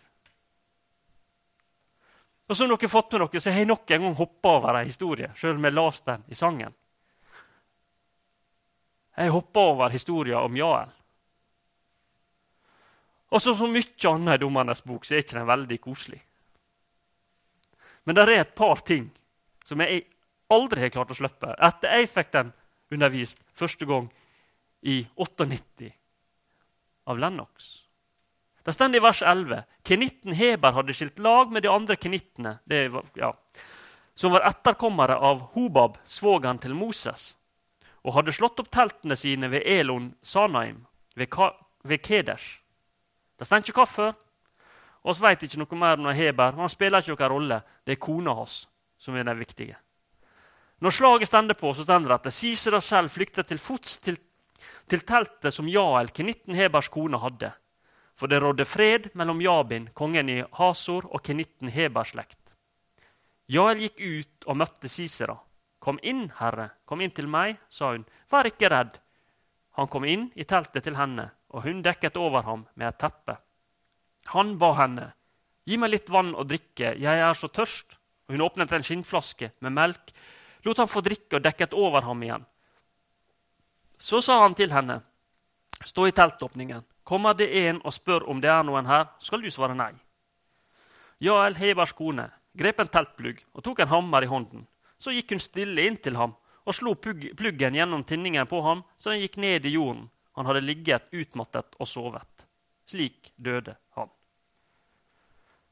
[2.48, 4.74] Og Som dere har fått med dere, så har jeg nok en gang hoppa over
[4.74, 6.74] en historie, selv om jeg leste den i sangen.
[9.16, 10.94] Jeg hoppa over historien om Jael.
[13.30, 16.22] Og så, så mye annet i Dommernes bok så er ikke den veldig koselig.
[18.08, 19.10] Men det er et par ting
[19.68, 20.06] som jeg
[20.48, 22.54] aldri har klart å slippe etter jeg fikk den
[22.94, 24.06] undervist første gang
[24.80, 25.90] i 98
[27.12, 27.66] av Lennox.
[28.64, 32.54] Det står i vers 11 kenitten Heber hadde skilt lag med de andre kenittene,
[33.12, 33.34] ja,
[34.16, 37.34] som var etterkommere av Hobab, svogeren til Moses,
[38.04, 41.50] og hadde slått opp teltene sine ved Elon Sanaim, ved, Ka
[41.84, 42.62] ved Kedesh.
[43.36, 44.16] Det står ikke hvorfor.
[45.04, 46.56] Vi vet ikke noe mer om Heber.
[46.58, 47.60] Han spiller ikke noen rolle.
[47.84, 48.66] Det er kona hans
[48.98, 49.76] som er den viktige.
[50.80, 54.18] Når slaget stender på, så stender det at Sisera selv flykter til fots til,
[54.90, 57.50] til teltet som Jael, kenitten Hebers kone, hadde.
[58.18, 62.38] For det rådde fred mellom Jabin, kongen i Hasor, og kenitten Hebers slekt.
[63.48, 65.38] Jael gikk ut og møtte Sisera.
[65.78, 68.06] Kom inn, herre, kom inn til meg, sa hun.
[68.30, 68.98] Vær ikke redd.
[69.78, 73.38] Han kom inn i teltet til henne, og hun dekket over ham med et teppe.
[74.34, 75.12] Han ba henne,
[75.64, 77.96] gi meg litt vann å drikke, jeg er så tørst.
[78.28, 80.12] Og hun åpnet en skinnflaske med melk
[80.68, 82.44] lot han få drikke og dekket over ham igjen.
[83.98, 85.00] Så sa han til henne,
[85.84, 86.84] stå i teltåpningen.
[87.08, 89.94] Kommer det en og spør om det er noen her, skal du svare nei.
[91.24, 94.66] Jael, Hebers kone, grep en teltplugg og tok en hammer i hånden.
[94.98, 96.36] Så gikk hun stille inn til ham
[96.68, 100.10] og slo pluggen gjennom tinningen på ham, så den gikk ned i jorden.
[100.36, 102.44] Han hadde ligget utmattet og sovet.
[102.86, 104.10] Slik døde han.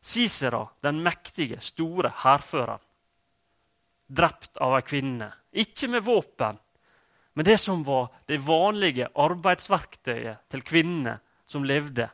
[0.06, 2.82] Sisera, den mektige, store hærføreren,
[4.06, 5.32] drept av ei kvinne.
[5.50, 6.60] Ikke med våpen,
[7.34, 11.18] men det som var det vanlige arbeidsverktøyet til kvinnene
[11.50, 12.06] som levde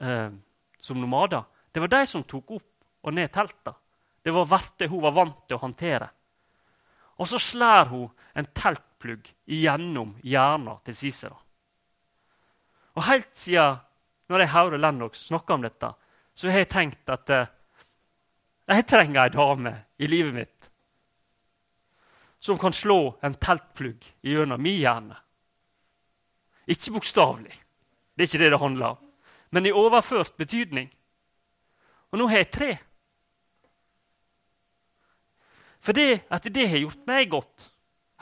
[0.00, 0.32] eh,
[0.80, 1.44] som nomader.
[1.72, 3.76] Det var de som tok opp og ned telta.
[4.24, 6.08] Det var verktøy hun var vant til å håndtere.
[7.20, 11.38] Og så slår hun en teltplugg igjennom hjernen til Cicero.
[12.96, 13.78] Og helt siden
[14.26, 15.92] når jeg hører Lennox snakke om dette,
[16.36, 17.52] så har jeg tenkt at eh,
[18.68, 20.70] jeg trenger ei dame i livet mitt
[22.46, 25.16] som kan slå en teltplugg gjennom min hjerne.
[26.70, 27.54] Ikke bokstavelig,
[28.14, 29.00] det er ikke det det handler om,
[29.50, 30.90] men i overført betydning.
[32.12, 32.70] Og nå har jeg tre.
[35.82, 37.70] For det at det har gjort meg godt,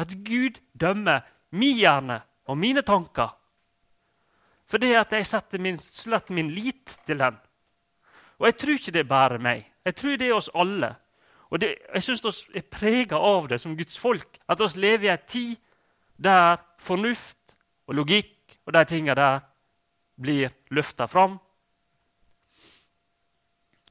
[0.00, 3.36] at Gud dømmer min hjerne og mine tanker.
[4.66, 7.36] For det at jeg setter min, slett min lit til den.
[8.38, 9.64] Og jeg tror ikke det er bare meg.
[9.84, 10.94] Jeg tror det er oss alle.
[11.50, 14.38] Og det, Jeg syns vi er prega av det som Guds folk.
[14.48, 15.56] At vi lever i en tid
[16.16, 19.40] der fornuft og logikk og de tinga der
[20.20, 21.38] blir løfta fram.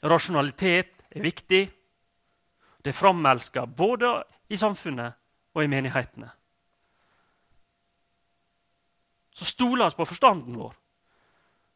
[0.03, 1.63] Rasjonalitet er viktig.
[2.83, 5.13] Det er framelska både i samfunnet
[5.53, 6.29] og i menighetene.
[9.33, 10.73] Så stoler vi på forstanden vår.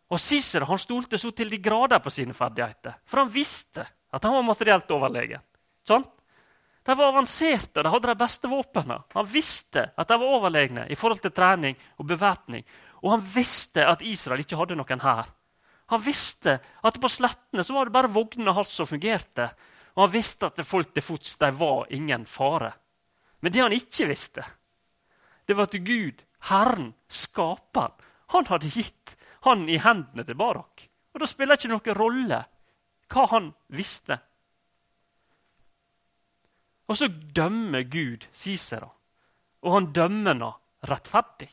[0.07, 4.23] Og Cicero han stolte så til de grader på sine ferdigheter, for han visste at
[4.23, 5.43] han var materielt overlegen.
[5.87, 6.05] Sånn?
[6.87, 9.01] De var avanserte, de hadde de beste våpnene.
[9.11, 12.63] Han visste at de var overlegne i forhold til trening og bevæpning.
[13.03, 15.27] Og han visste at Israel ikke hadde noen hær.
[15.91, 19.49] Han visste at på slettene så var det bare vogner og hals som fungerte.
[19.97, 22.71] Og han visste at folk til fots de var ingen fare.
[23.43, 24.43] Men det han ikke visste,
[25.47, 27.93] det var at Gud, Herren, Skaperen,
[28.31, 29.15] han hadde gitt
[29.47, 30.87] han i hendene til Barak.
[31.13, 32.43] Og Da spiller det ikke noen rolle
[33.07, 34.19] hva han visste
[36.87, 38.87] og så dømmer Gud Sisera,
[39.61, 40.51] og han dømmer henne
[40.87, 41.49] rettferdig.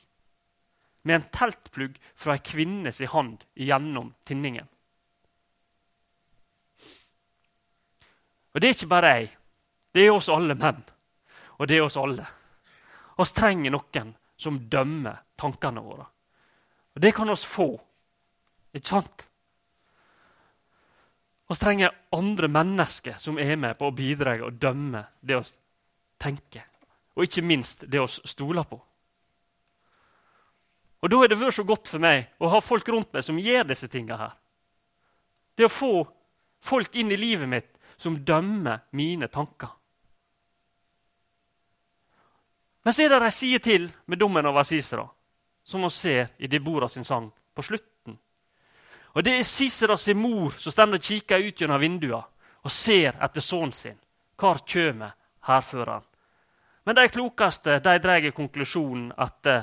[1.04, 4.68] Med en teltplugg fra ei kvinnes hånd gjennom tinningen.
[8.54, 9.28] Og det er ikke bare jeg.
[9.92, 10.80] Det er oss alle menn.
[11.58, 12.24] Og det er oss alle.
[13.18, 16.06] Vi trenger noen som dømmer tankene våre.
[16.94, 17.68] Og det kan oss få.
[18.74, 19.26] Ikke sant?
[21.48, 25.52] Vi trenger andre mennesker som er med på å bidra og dømme det vi
[26.22, 26.64] tenker.
[27.14, 28.80] Og ikke minst det vi stoler på.
[31.04, 33.38] Og Da har det vært så godt for meg å ha folk rundt meg som
[33.38, 34.36] gjør disse tingene her.
[35.54, 35.92] Det å få
[36.64, 39.68] folk inn i livet mitt som dømmer mine tanker.
[42.84, 45.04] Men så er det ei side til med dommen over Sisera,
[45.64, 48.18] som vi ser i Deborah sin sang på slutten.
[49.14, 52.24] Og Det er Sisera sin mor som står og kikker ut gjennom vinduene
[52.64, 53.98] og ser etter sønnen sin.
[54.36, 55.14] Hvor kommer
[55.46, 56.02] hærføreren?
[56.84, 59.62] Men de klokeste de drar konklusjonen at uh,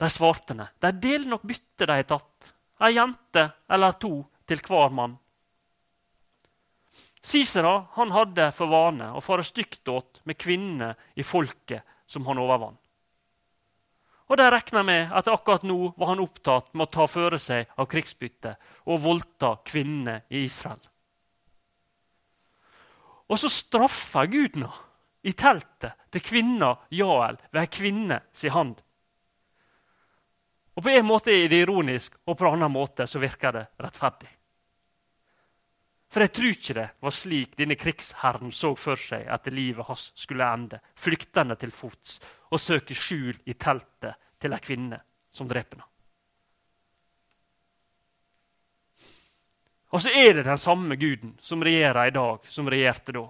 [0.00, 2.54] de svartene de deler nok byttet de har tatt.
[2.80, 5.16] Ei jente eller to til hver mann.
[7.26, 12.38] Sisera han hadde for vane å fare stygt åt med kvinnene i folket som han
[12.38, 12.78] overvant.
[14.26, 17.70] Og de regna med at akkurat nå var han opptatt med å ta føre seg
[17.78, 20.82] av krigsbyttet og voldta kvinnene i Israel.
[23.30, 24.72] Og så straffa Gud henne
[25.26, 28.78] i teltet til kvinna Jael ved ei kvinne si hand.
[30.76, 33.64] Og På en måte er det ironisk, og på en annen måte så virker det
[33.80, 34.28] rettferdig.
[36.12, 40.10] For jeg tror ikke det var slik denne krigsherren så for seg at livet hans
[40.14, 42.20] skulle ende, flyktende til fots
[42.50, 45.00] og søke skjul i teltet til ei kvinne
[45.32, 45.92] som dreper ham.
[49.94, 53.24] Og så er det den samme guden som regjerer i dag, som regjerte da.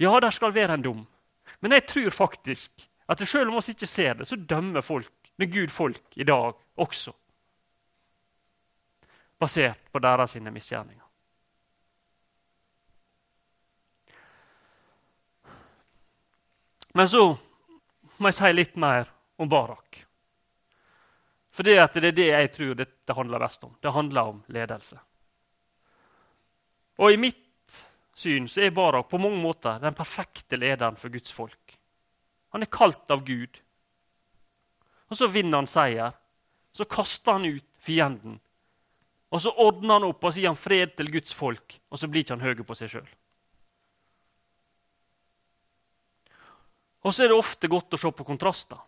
[0.00, 1.06] Ja, der skal være en dom.
[1.60, 5.52] Men jeg tror faktisk at selv om vi ikke ser det, så dømmer folk med
[5.52, 7.12] Gud folk i dag også.
[9.38, 11.04] Basert på deres misgjerninger.
[16.94, 17.36] Men så
[18.20, 19.08] må jeg si litt mer
[19.40, 20.02] om Barak.
[21.50, 23.72] For det, er det jeg tror dette handler best om.
[23.80, 24.98] Det handler om ledelse.
[27.00, 27.80] Og i mitt
[28.14, 31.76] syn så er Barak på mange måter den perfekte lederen for Guds folk.
[32.54, 33.58] Han er kalt av Gud.
[35.10, 36.14] Og så vinner han seier.
[36.72, 38.38] Så kaster han ut fienden.
[39.30, 42.24] Og så ordner han opp og sier han fred til Guds folk, og så blir
[42.24, 43.10] ikke han høy på seg sjøl.
[47.02, 48.78] Og så er det ofte godt å se på kontraster.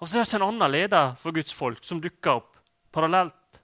[0.00, 2.56] Og så er det en annen leder for Guds folk som dukker opp
[2.92, 3.60] parallelt.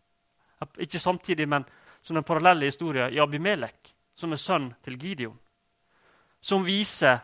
[0.78, 1.64] Ikke samtidig, men
[2.02, 5.36] som den parallelle historien i Abimelek, som er sønn til Gideon,
[6.40, 7.18] som viser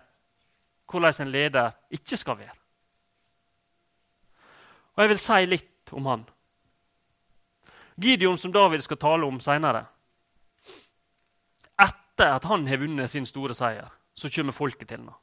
[0.91, 2.59] hvordan en leder ikke skal være.
[4.95, 6.25] Og Jeg vil si litt om han.
[7.97, 9.85] Gideon, som David skal tale om seinere.
[11.79, 15.15] Etter at han har vunnet sin store seier, så kommer folket til ham.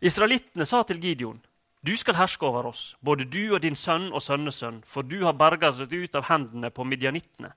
[0.00, 1.40] Israelittene sa til Gideon
[1.86, 5.36] du skal herske over oss, både du og din sønn og sønnesønn, for du har
[5.38, 7.52] berga oss ut av hendene på midjanittene.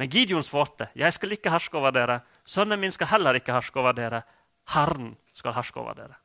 [0.00, 3.76] Men Gideon svarte, 'Jeg skal ikke herske over dere.' 'Sønnen min skal heller ikke herske
[3.78, 4.22] over dere.'
[4.66, 6.16] 'Herren skal herske over dere.'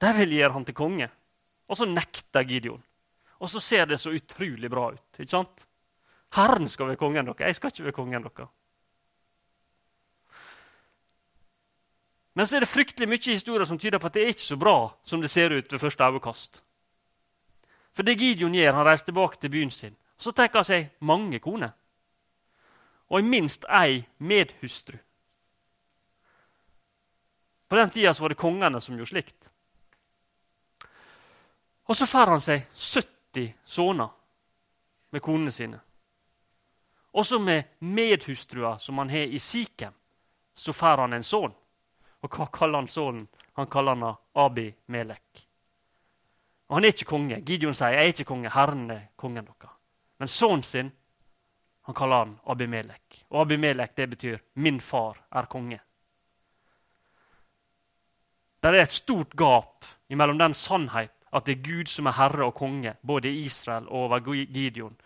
[0.00, 1.10] De vil gjøre han til konge.
[1.68, 2.82] Og så nekter Gideon.
[3.40, 5.18] Og så ser det så utrolig bra ut.
[5.18, 5.66] ikke sant?
[6.34, 7.40] Herren skal være kongen deres.
[7.40, 8.48] Jeg skal ikke være kongen deres.
[12.34, 14.56] Men så er det fryktelig mye historier som tyder på at det er ikke så
[14.56, 16.62] bra som det ser ut ved første øyekast.
[17.92, 19.96] For det Gideon gjør, han reiser tilbake til byen sin.
[20.18, 21.74] Så tar han seg mange koner
[23.12, 24.96] og minst ei medhustru.
[27.68, 29.48] På den tida var det kongene som gjorde slikt.
[31.84, 34.12] Og så får han seg 70 sønner
[35.12, 35.80] med konene sine.
[37.12, 39.92] Også med medhustrua som han har i Sikhem,
[40.54, 41.52] så får han en sønn.
[42.22, 43.28] Og hva kaller han sønnen?
[43.58, 45.46] Han kaller han Abi Melek.
[46.68, 47.40] Og Han er ikke konge.
[47.44, 49.78] Gideon sier jeg er ikke konge, Herren er kongen deres.
[50.18, 50.92] Men sønnen sin
[51.82, 53.24] han kaller han Abimelek.
[53.30, 55.80] Og Abimelek det betyr 'min far er konge'.
[58.62, 62.44] Det er et stort gap mellom den sannhet at det er Gud som er herre
[62.44, 64.96] og konge, både i Israel og over Gideon,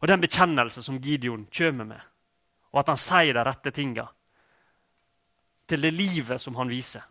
[0.00, 2.00] og den bekjennelse som Gideon kommer med,
[2.72, 4.06] og at han sier de rette tinga
[5.66, 7.02] til det livet som han viser.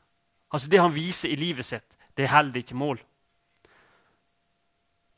[0.54, 3.00] Altså Det han viser i livet sitt, det holder ikke mål.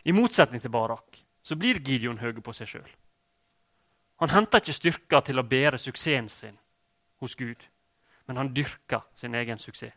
[0.06, 2.92] I motsetning til Barak så blir Gideon høy på seg sjøl.
[4.22, 6.58] Han henter ikke styrker til å bære suksessen sin
[7.20, 7.60] hos Gud,
[8.28, 9.94] men han dyrker sin egen suksess.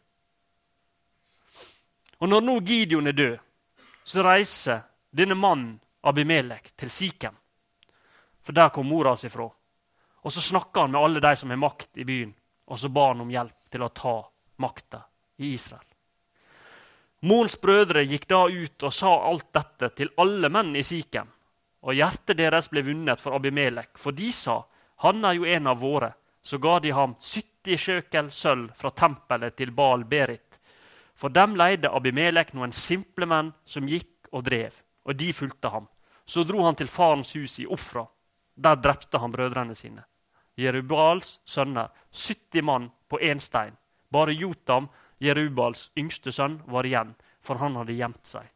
[2.18, 3.36] Og Når nå Gideon er død,
[4.04, 4.80] så reiser
[5.14, 7.36] denne mannen Abimelek til Sikhem.
[8.42, 9.46] For der kom mora hans ifra.
[10.22, 12.34] Og så snakker han med alle de som har makt i byen,
[12.68, 14.16] og så ba han om hjelp til å ta
[14.62, 15.02] makta
[15.40, 15.84] i Israel.
[17.26, 21.32] Morens brødre gikk da ut og sa alt dette til alle menn i Sikhem
[21.86, 24.60] og hjertet deres ble vunnet for Abimelek, for de sa,
[25.04, 26.12] han er jo en av våre.
[26.42, 30.58] Så ga de ham 70 sjøkel sølv fra tempelet til Baal Berit.
[31.18, 35.88] For dem leide Abimelek noen simple menn som gikk og drev, og de fulgte ham.
[36.24, 38.04] Så dro han til farens hus i Ofra.
[38.54, 40.04] Der drepte han brødrene sine.
[40.58, 43.76] Jerubals sønner, 70 mann på én stein.
[44.10, 44.88] Bare Jotam,
[45.22, 48.48] Jerubals yngste sønn, var igjen, for han hadde gjemt seg.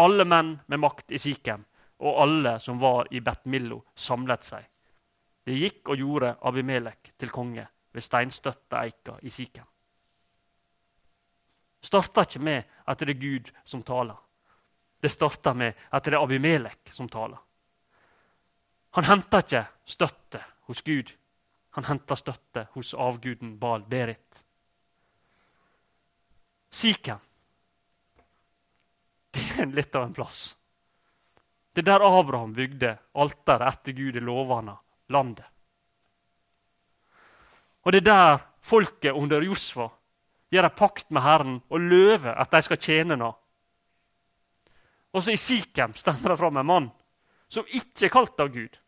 [0.00, 1.66] Alle menn med makt i Sikhem
[2.02, 4.64] og alle som var i Bet-Millo, samlet seg.
[5.44, 9.66] Det gikk og gjorde Abimelek til konge ved steinstøtte eika i Sikhem.
[11.82, 14.16] Det starta ikke med at det er Gud som taler.
[15.02, 17.40] Det starta med at det er Abimelek som taler.
[18.94, 20.42] Han henter ikke støtte
[20.72, 21.12] hos Gud.
[21.76, 24.42] Han henter støtte hos avguden Bal Berit.
[26.72, 27.20] Sikhem
[29.32, 30.40] det er litt av en plass.
[31.72, 34.74] Det er der Abraham bygde alteret etter Gud i lovende
[35.12, 35.46] landet.
[37.82, 39.88] Og det er der folket under Josfa
[40.52, 43.38] gjør en pakt med Herren og løver at de skal tjene Ham.
[45.12, 46.90] Og så i Sikhem stender det fram en mann
[47.52, 48.78] som ikke er kalt av Gud.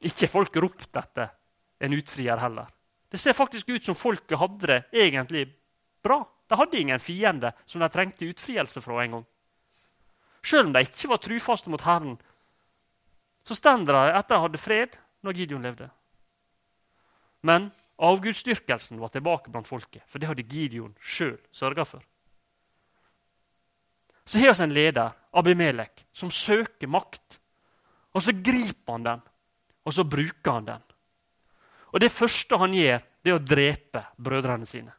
[0.00, 1.32] Ikke folk ropte etter
[1.80, 2.68] en utfrier heller.
[3.10, 5.46] Det ser faktisk ut som folket hadde det egentlig
[6.02, 6.22] bra.
[6.48, 9.26] De hadde ingen fiende som de trengte utfrielse fra en gang.
[10.42, 12.16] Selv om de ikke var trufaste mot Herren,
[13.44, 14.96] så stender de etter de hadde fred
[15.26, 15.90] når Gideon levde.
[17.42, 17.70] Men
[18.00, 22.04] avgudsdyrkelsen var tilbake blant folket, for det hadde Gideon sjøl sørga for.
[24.24, 27.40] Så har vi en leder, Abimelek, som søker makt.
[28.14, 29.22] Og så griper han den,
[29.90, 30.82] og så bruker han den.
[31.90, 34.92] Og det første han gjør, det er å drepe brødrene sine.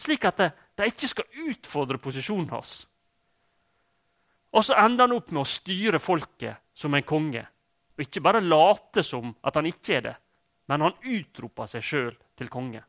[0.00, 2.80] Slik at de ikke skal utfordre posisjonen hans.
[4.56, 7.42] Og så ender han opp med å styre folket som en konge.
[7.98, 10.14] Og ikke bare late som at han ikke er det,
[10.72, 12.80] men han utroper seg sjøl til konge.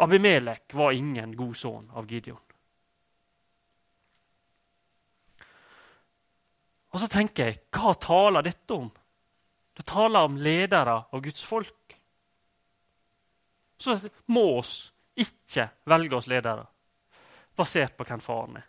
[0.00, 2.40] Abimelek var ingen god sønn av Gideon.
[6.90, 8.88] Og så tenker jeg, hva taler dette om?
[9.80, 11.94] Det taler om ledere av Guds folk.
[13.80, 13.94] Så
[14.28, 14.74] må oss
[15.16, 16.66] ikke velge oss ledere
[17.56, 18.66] basert på hvem faren er.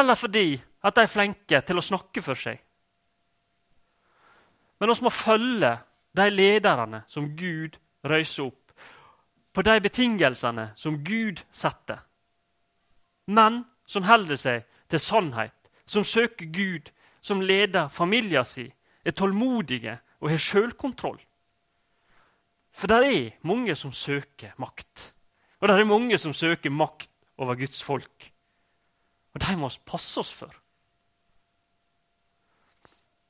[0.00, 2.62] Eller fordi at de er flinke til å snakke for seg.
[4.80, 5.74] Men vi må følge
[6.16, 7.76] de lederne som Gud
[8.08, 8.72] røyser opp,
[9.52, 12.00] på de betingelsene som Gud setter.
[13.28, 16.88] Menn som holder seg til sannhet, som søker Gud,
[17.20, 18.72] som leder familien sin,
[19.04, 21.18] er tålmodige og har sjølkontroll.
[22.74, 25.12] For det er mange som søker makt.
[25.60, 28.30] Og det er mange som søker makt over Guds folk.
[29.34, 30.52] Og de må vi passe oss for.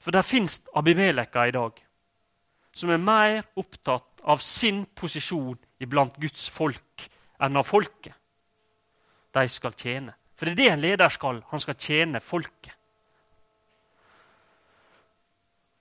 [0.01, 1.81] For det fins Abimeleka i dag
[2.75, 7.07] som er mer opptatt av sin posisjon iblant Guds folk
[7.43, 8.17] enn av folket
[9.35, 10.15] de skal tjene.
[10.39, 11.41] For det er det en leder skal.
[11.51, 12.75] Han skal tjene folket.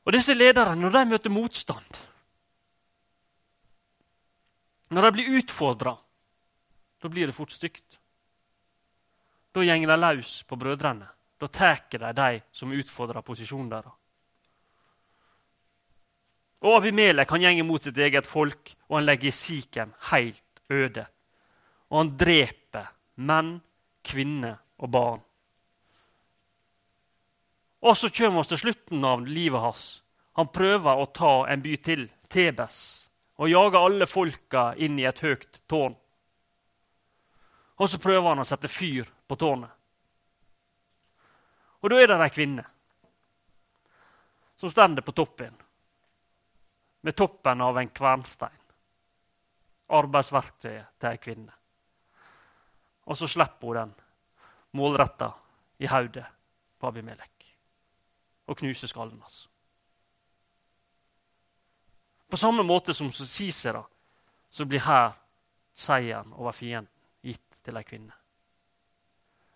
[0.03, 1.99] Og disse lederne, når de møter motstand,
[4.93, 5.95] når de blir utfordra,
[7.01, 7.99] da blir det fort stygt.
[9.53, 11.07] Da går de løs på brødrene.
[11.39, 13.91] Da tar de de som utfordrer posisjonen deres.
[16.63, 21.05] Og Abimelek han går mot sitt eget folk, og han legger Sikhem helt øde.
[21.91, 23.57] Og han dreper menn,
[24.03, 25.21] kvinner og barn.
[27.83, 29.83] Og så kommer vi til slutten av livet hans.
[30.39, 32.77] Han prøver å ta en by til, Tebes,
[33.37, 35.97] og jager alle folka inn i et høyt tårn.
[37.77, 39.69] Og så prøver han å sette fyr på tårnet.
[41.83, 42.65] Og da er det ei kvinne
[44.63, 45.51] som står på toppen,
[47.03, 48.61] med toppen av en kvernstein.
[49.91, 51.51] Arbeidsverktøyet til ei kvinne.
[53.11, 53.95] Og så slipper hun den
[54.79, 55.33] målretta
[55.83, 56.29] i hodet
[56.79, 57.42] på Abimelek
[58.47, 59.47] og knuse skallen hans.
[62.29, 63.83] På samme måte som Sisera
[64.49, 65.13] så blir her
[65.75, 66.91] seieren over fienden
[67.21, 68.13] gitt til ei kvinne.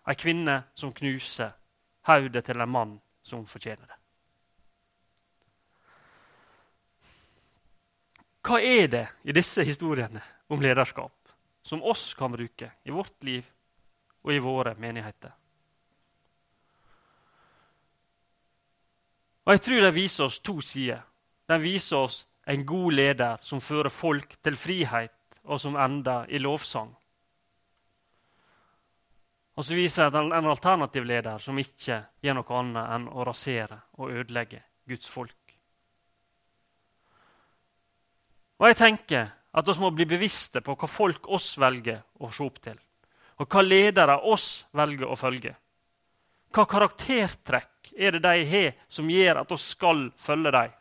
[0.08, 1.52] Ei kvinne som knuser
[2.08, 3.98] hodet til en mann som fortjener det.
[8.48, 11.34] Hva er det i disse historiene om lederskap
[11.66, 13.44] som oss kan bruke i vårt liv
[14.24, 15.34] og i våre menigheter?
[19.48, 21.00] Og Jeg tror den viser oss to sider.
[21.48, 26.38] Den viser oss en god leder som fører folk til frihet, og som ender i
[26.38, 26.90] lovsang.
[29.56, 33.78] Og så viser den en alternativ leder som ikke gjør noe annet enn å rasere
[33.96, 35.56] og ødelegge Guds folk.
[38.60, 42.44] Og jeg tenker at vi må bli bevisste på hva folk oss velger å se
[42.44, 42.76] opp til,
[43.40, 45.56] og hva ledere oss velger å følge.
[46.54, 50.74] Hva karaktertrekk er det de har som gjør at vi skal følge dem?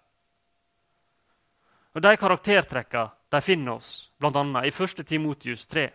[1.98, 4.44] Og De karaktertrekkene finner oss bl.a.
[4.64, 5.06] i 1.
[5.08, 5.88] Timotius 3.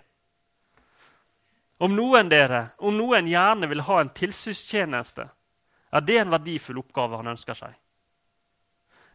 [1.83, 5.25] Om noen dere, om noen gjerne vil ha en tilsynstjeneste,
[5.93, 7.73] er det en verdifull oppgave han ønsker seg.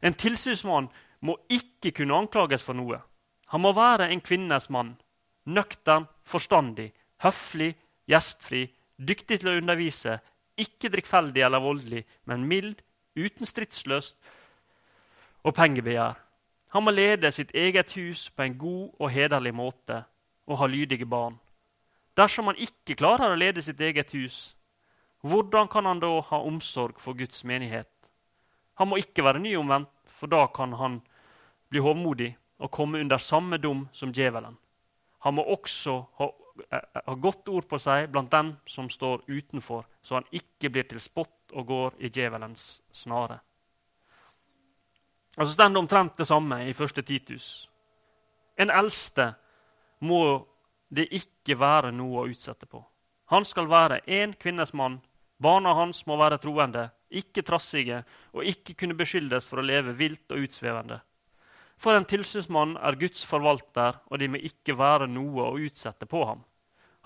[0.01, 0.89] En tilsynsmann
[1.26, 2.99] må ikke kunne anklages for noe.
[3.53, 4.95] Han må være en kvinnes mann.
[5.47, 6.91] Nøktern, forstandig,
[7.24, 7.72] høflig,
[8.08, 8.66] gjestfri,
[8.97, 10.20] dyktig til å undervise,
[10.58, 12.82] ikke drikkfeldig eller voldelig, men mild,
[13.18, 14.18] uten stridsløst
[15.43, 16.18] og pengebegjær.
[16.76, 20.03] Han må lede sitt eget hus på en god og hederlig måte
[20.47, 21.38] og ha lydige barn.
[22.18, 24.58] Dersom han ikke klarer å lede sitt eget hus,
[25.22, 27.89] hvordan kan han da ha omsorg for Guds menighet?
[28.78, 30.99] Han må ikke være nyomvendt, for da kan han
[31.70, 34.58] bli hovmodig og komme under samme dom som djevelen.
[35.26, 36.30] Han må også ha,
[36.72, 40.88] eh, ha godt ord på seg blant dem som står utenfor, så han ikke blir
[40.89, 43.39] til spott og går i djevelens snare.
[45.38, 47.70] Og så står det omtrent det samme i første Titus.
[48.58, 49.34] En eldste
[49.99, 50.22] må
[50.89, 52.82] det ikke være noe å utsette på.
[53.30, 55.01] Han skal være én kvinnes mann.
[55.38, 58.01] Barna hans må være troende, ikke trassige
[58.34, 60.97] og ikke kunne beskyldes for å leve vilt og utsvevende.
[61.78, 66.23] For en tilsynsmann er Guds forvalter, og det må ikke være noe å utsette på
[66.25, 66.41] ham.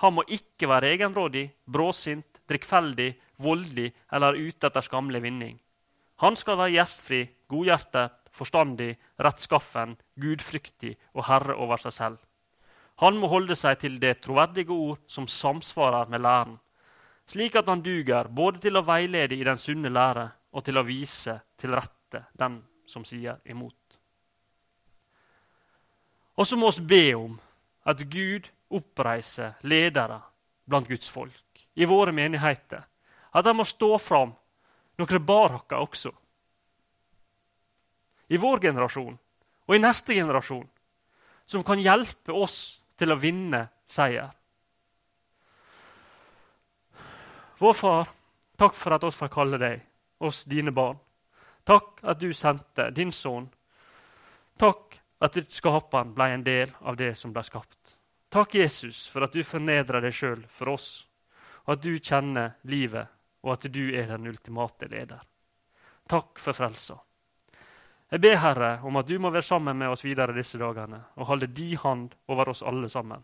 [0.02, 3.12] Han må ikke være egenrådig, bråsint, drikkfeldig,
[3.44, 5.60] voldelig eller ute etter skamlig vinning.
[6.24, 12.20] Han skal være gjestfri, godhjertet, forstandig, rettskaffen, gudfryktig og herre over seg selv.
[13.02, 16.58] Han må holde seg til det troverdige ord som samsvarer med læren,
[17.30, 20.86] slik at han duger både til å veilede i den sunne lære og til å
[20.86, 23.81] vise til rette den som sier imot.
[26.38, 27.40] Og så må vi be om
[27.86, 30.22] at Gud oppreiser ledere
[30.70, 32.84] blant Guds folk i våre menigheter.
[33.34, 34.34] At de må stå fram
[35.00, 36.12] noen barakker også
[38.32, 39.18] i vår generasjon
[39.68, 40.68] og i neste generasjon,
[41.46, 44.32] som kan hjelpe oss til å vinne seier.
[47.62, 48.10] Vår Far,
[48.58, 49.84] takk for at oss får kalle deg,
[50.20, 50.98] oss dine barn.
[51.68, 53.46] Takk at du sendte din sønn.
[54.60, 54.91] Takk
[55.22, 57.96] at skaperen ble en del av det som ble skapt.
[58.32, 60.90] Takk, Jesus, for at du fornedrer deg sjøl for oss,
[61.68, 63.10] og at du kjenner livet,
[63.44, 65.22] og at du er den ultimate leder.
[66.10, 66.98] Takk for frelsa.
[68.12, 71.30] Jeg ber, Herre, om at du må være sammen med oss videre disse dagene og
[71.30, 73.24] holde din hand over oss alle sammen.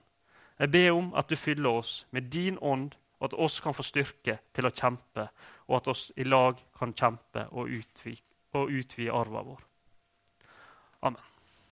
[0.60, 3.84] Jeg ber om at du fyller oss med din ånd, og at oss kan få
[3.84, 5.28] styrke til å kjempe,
[5.68, 8.24] og at oss i lag kan kjempe og utvide,
[8.54, 8.72] og
[9.20, 9.66] arven vår.
[11.02, 11.27] Amen.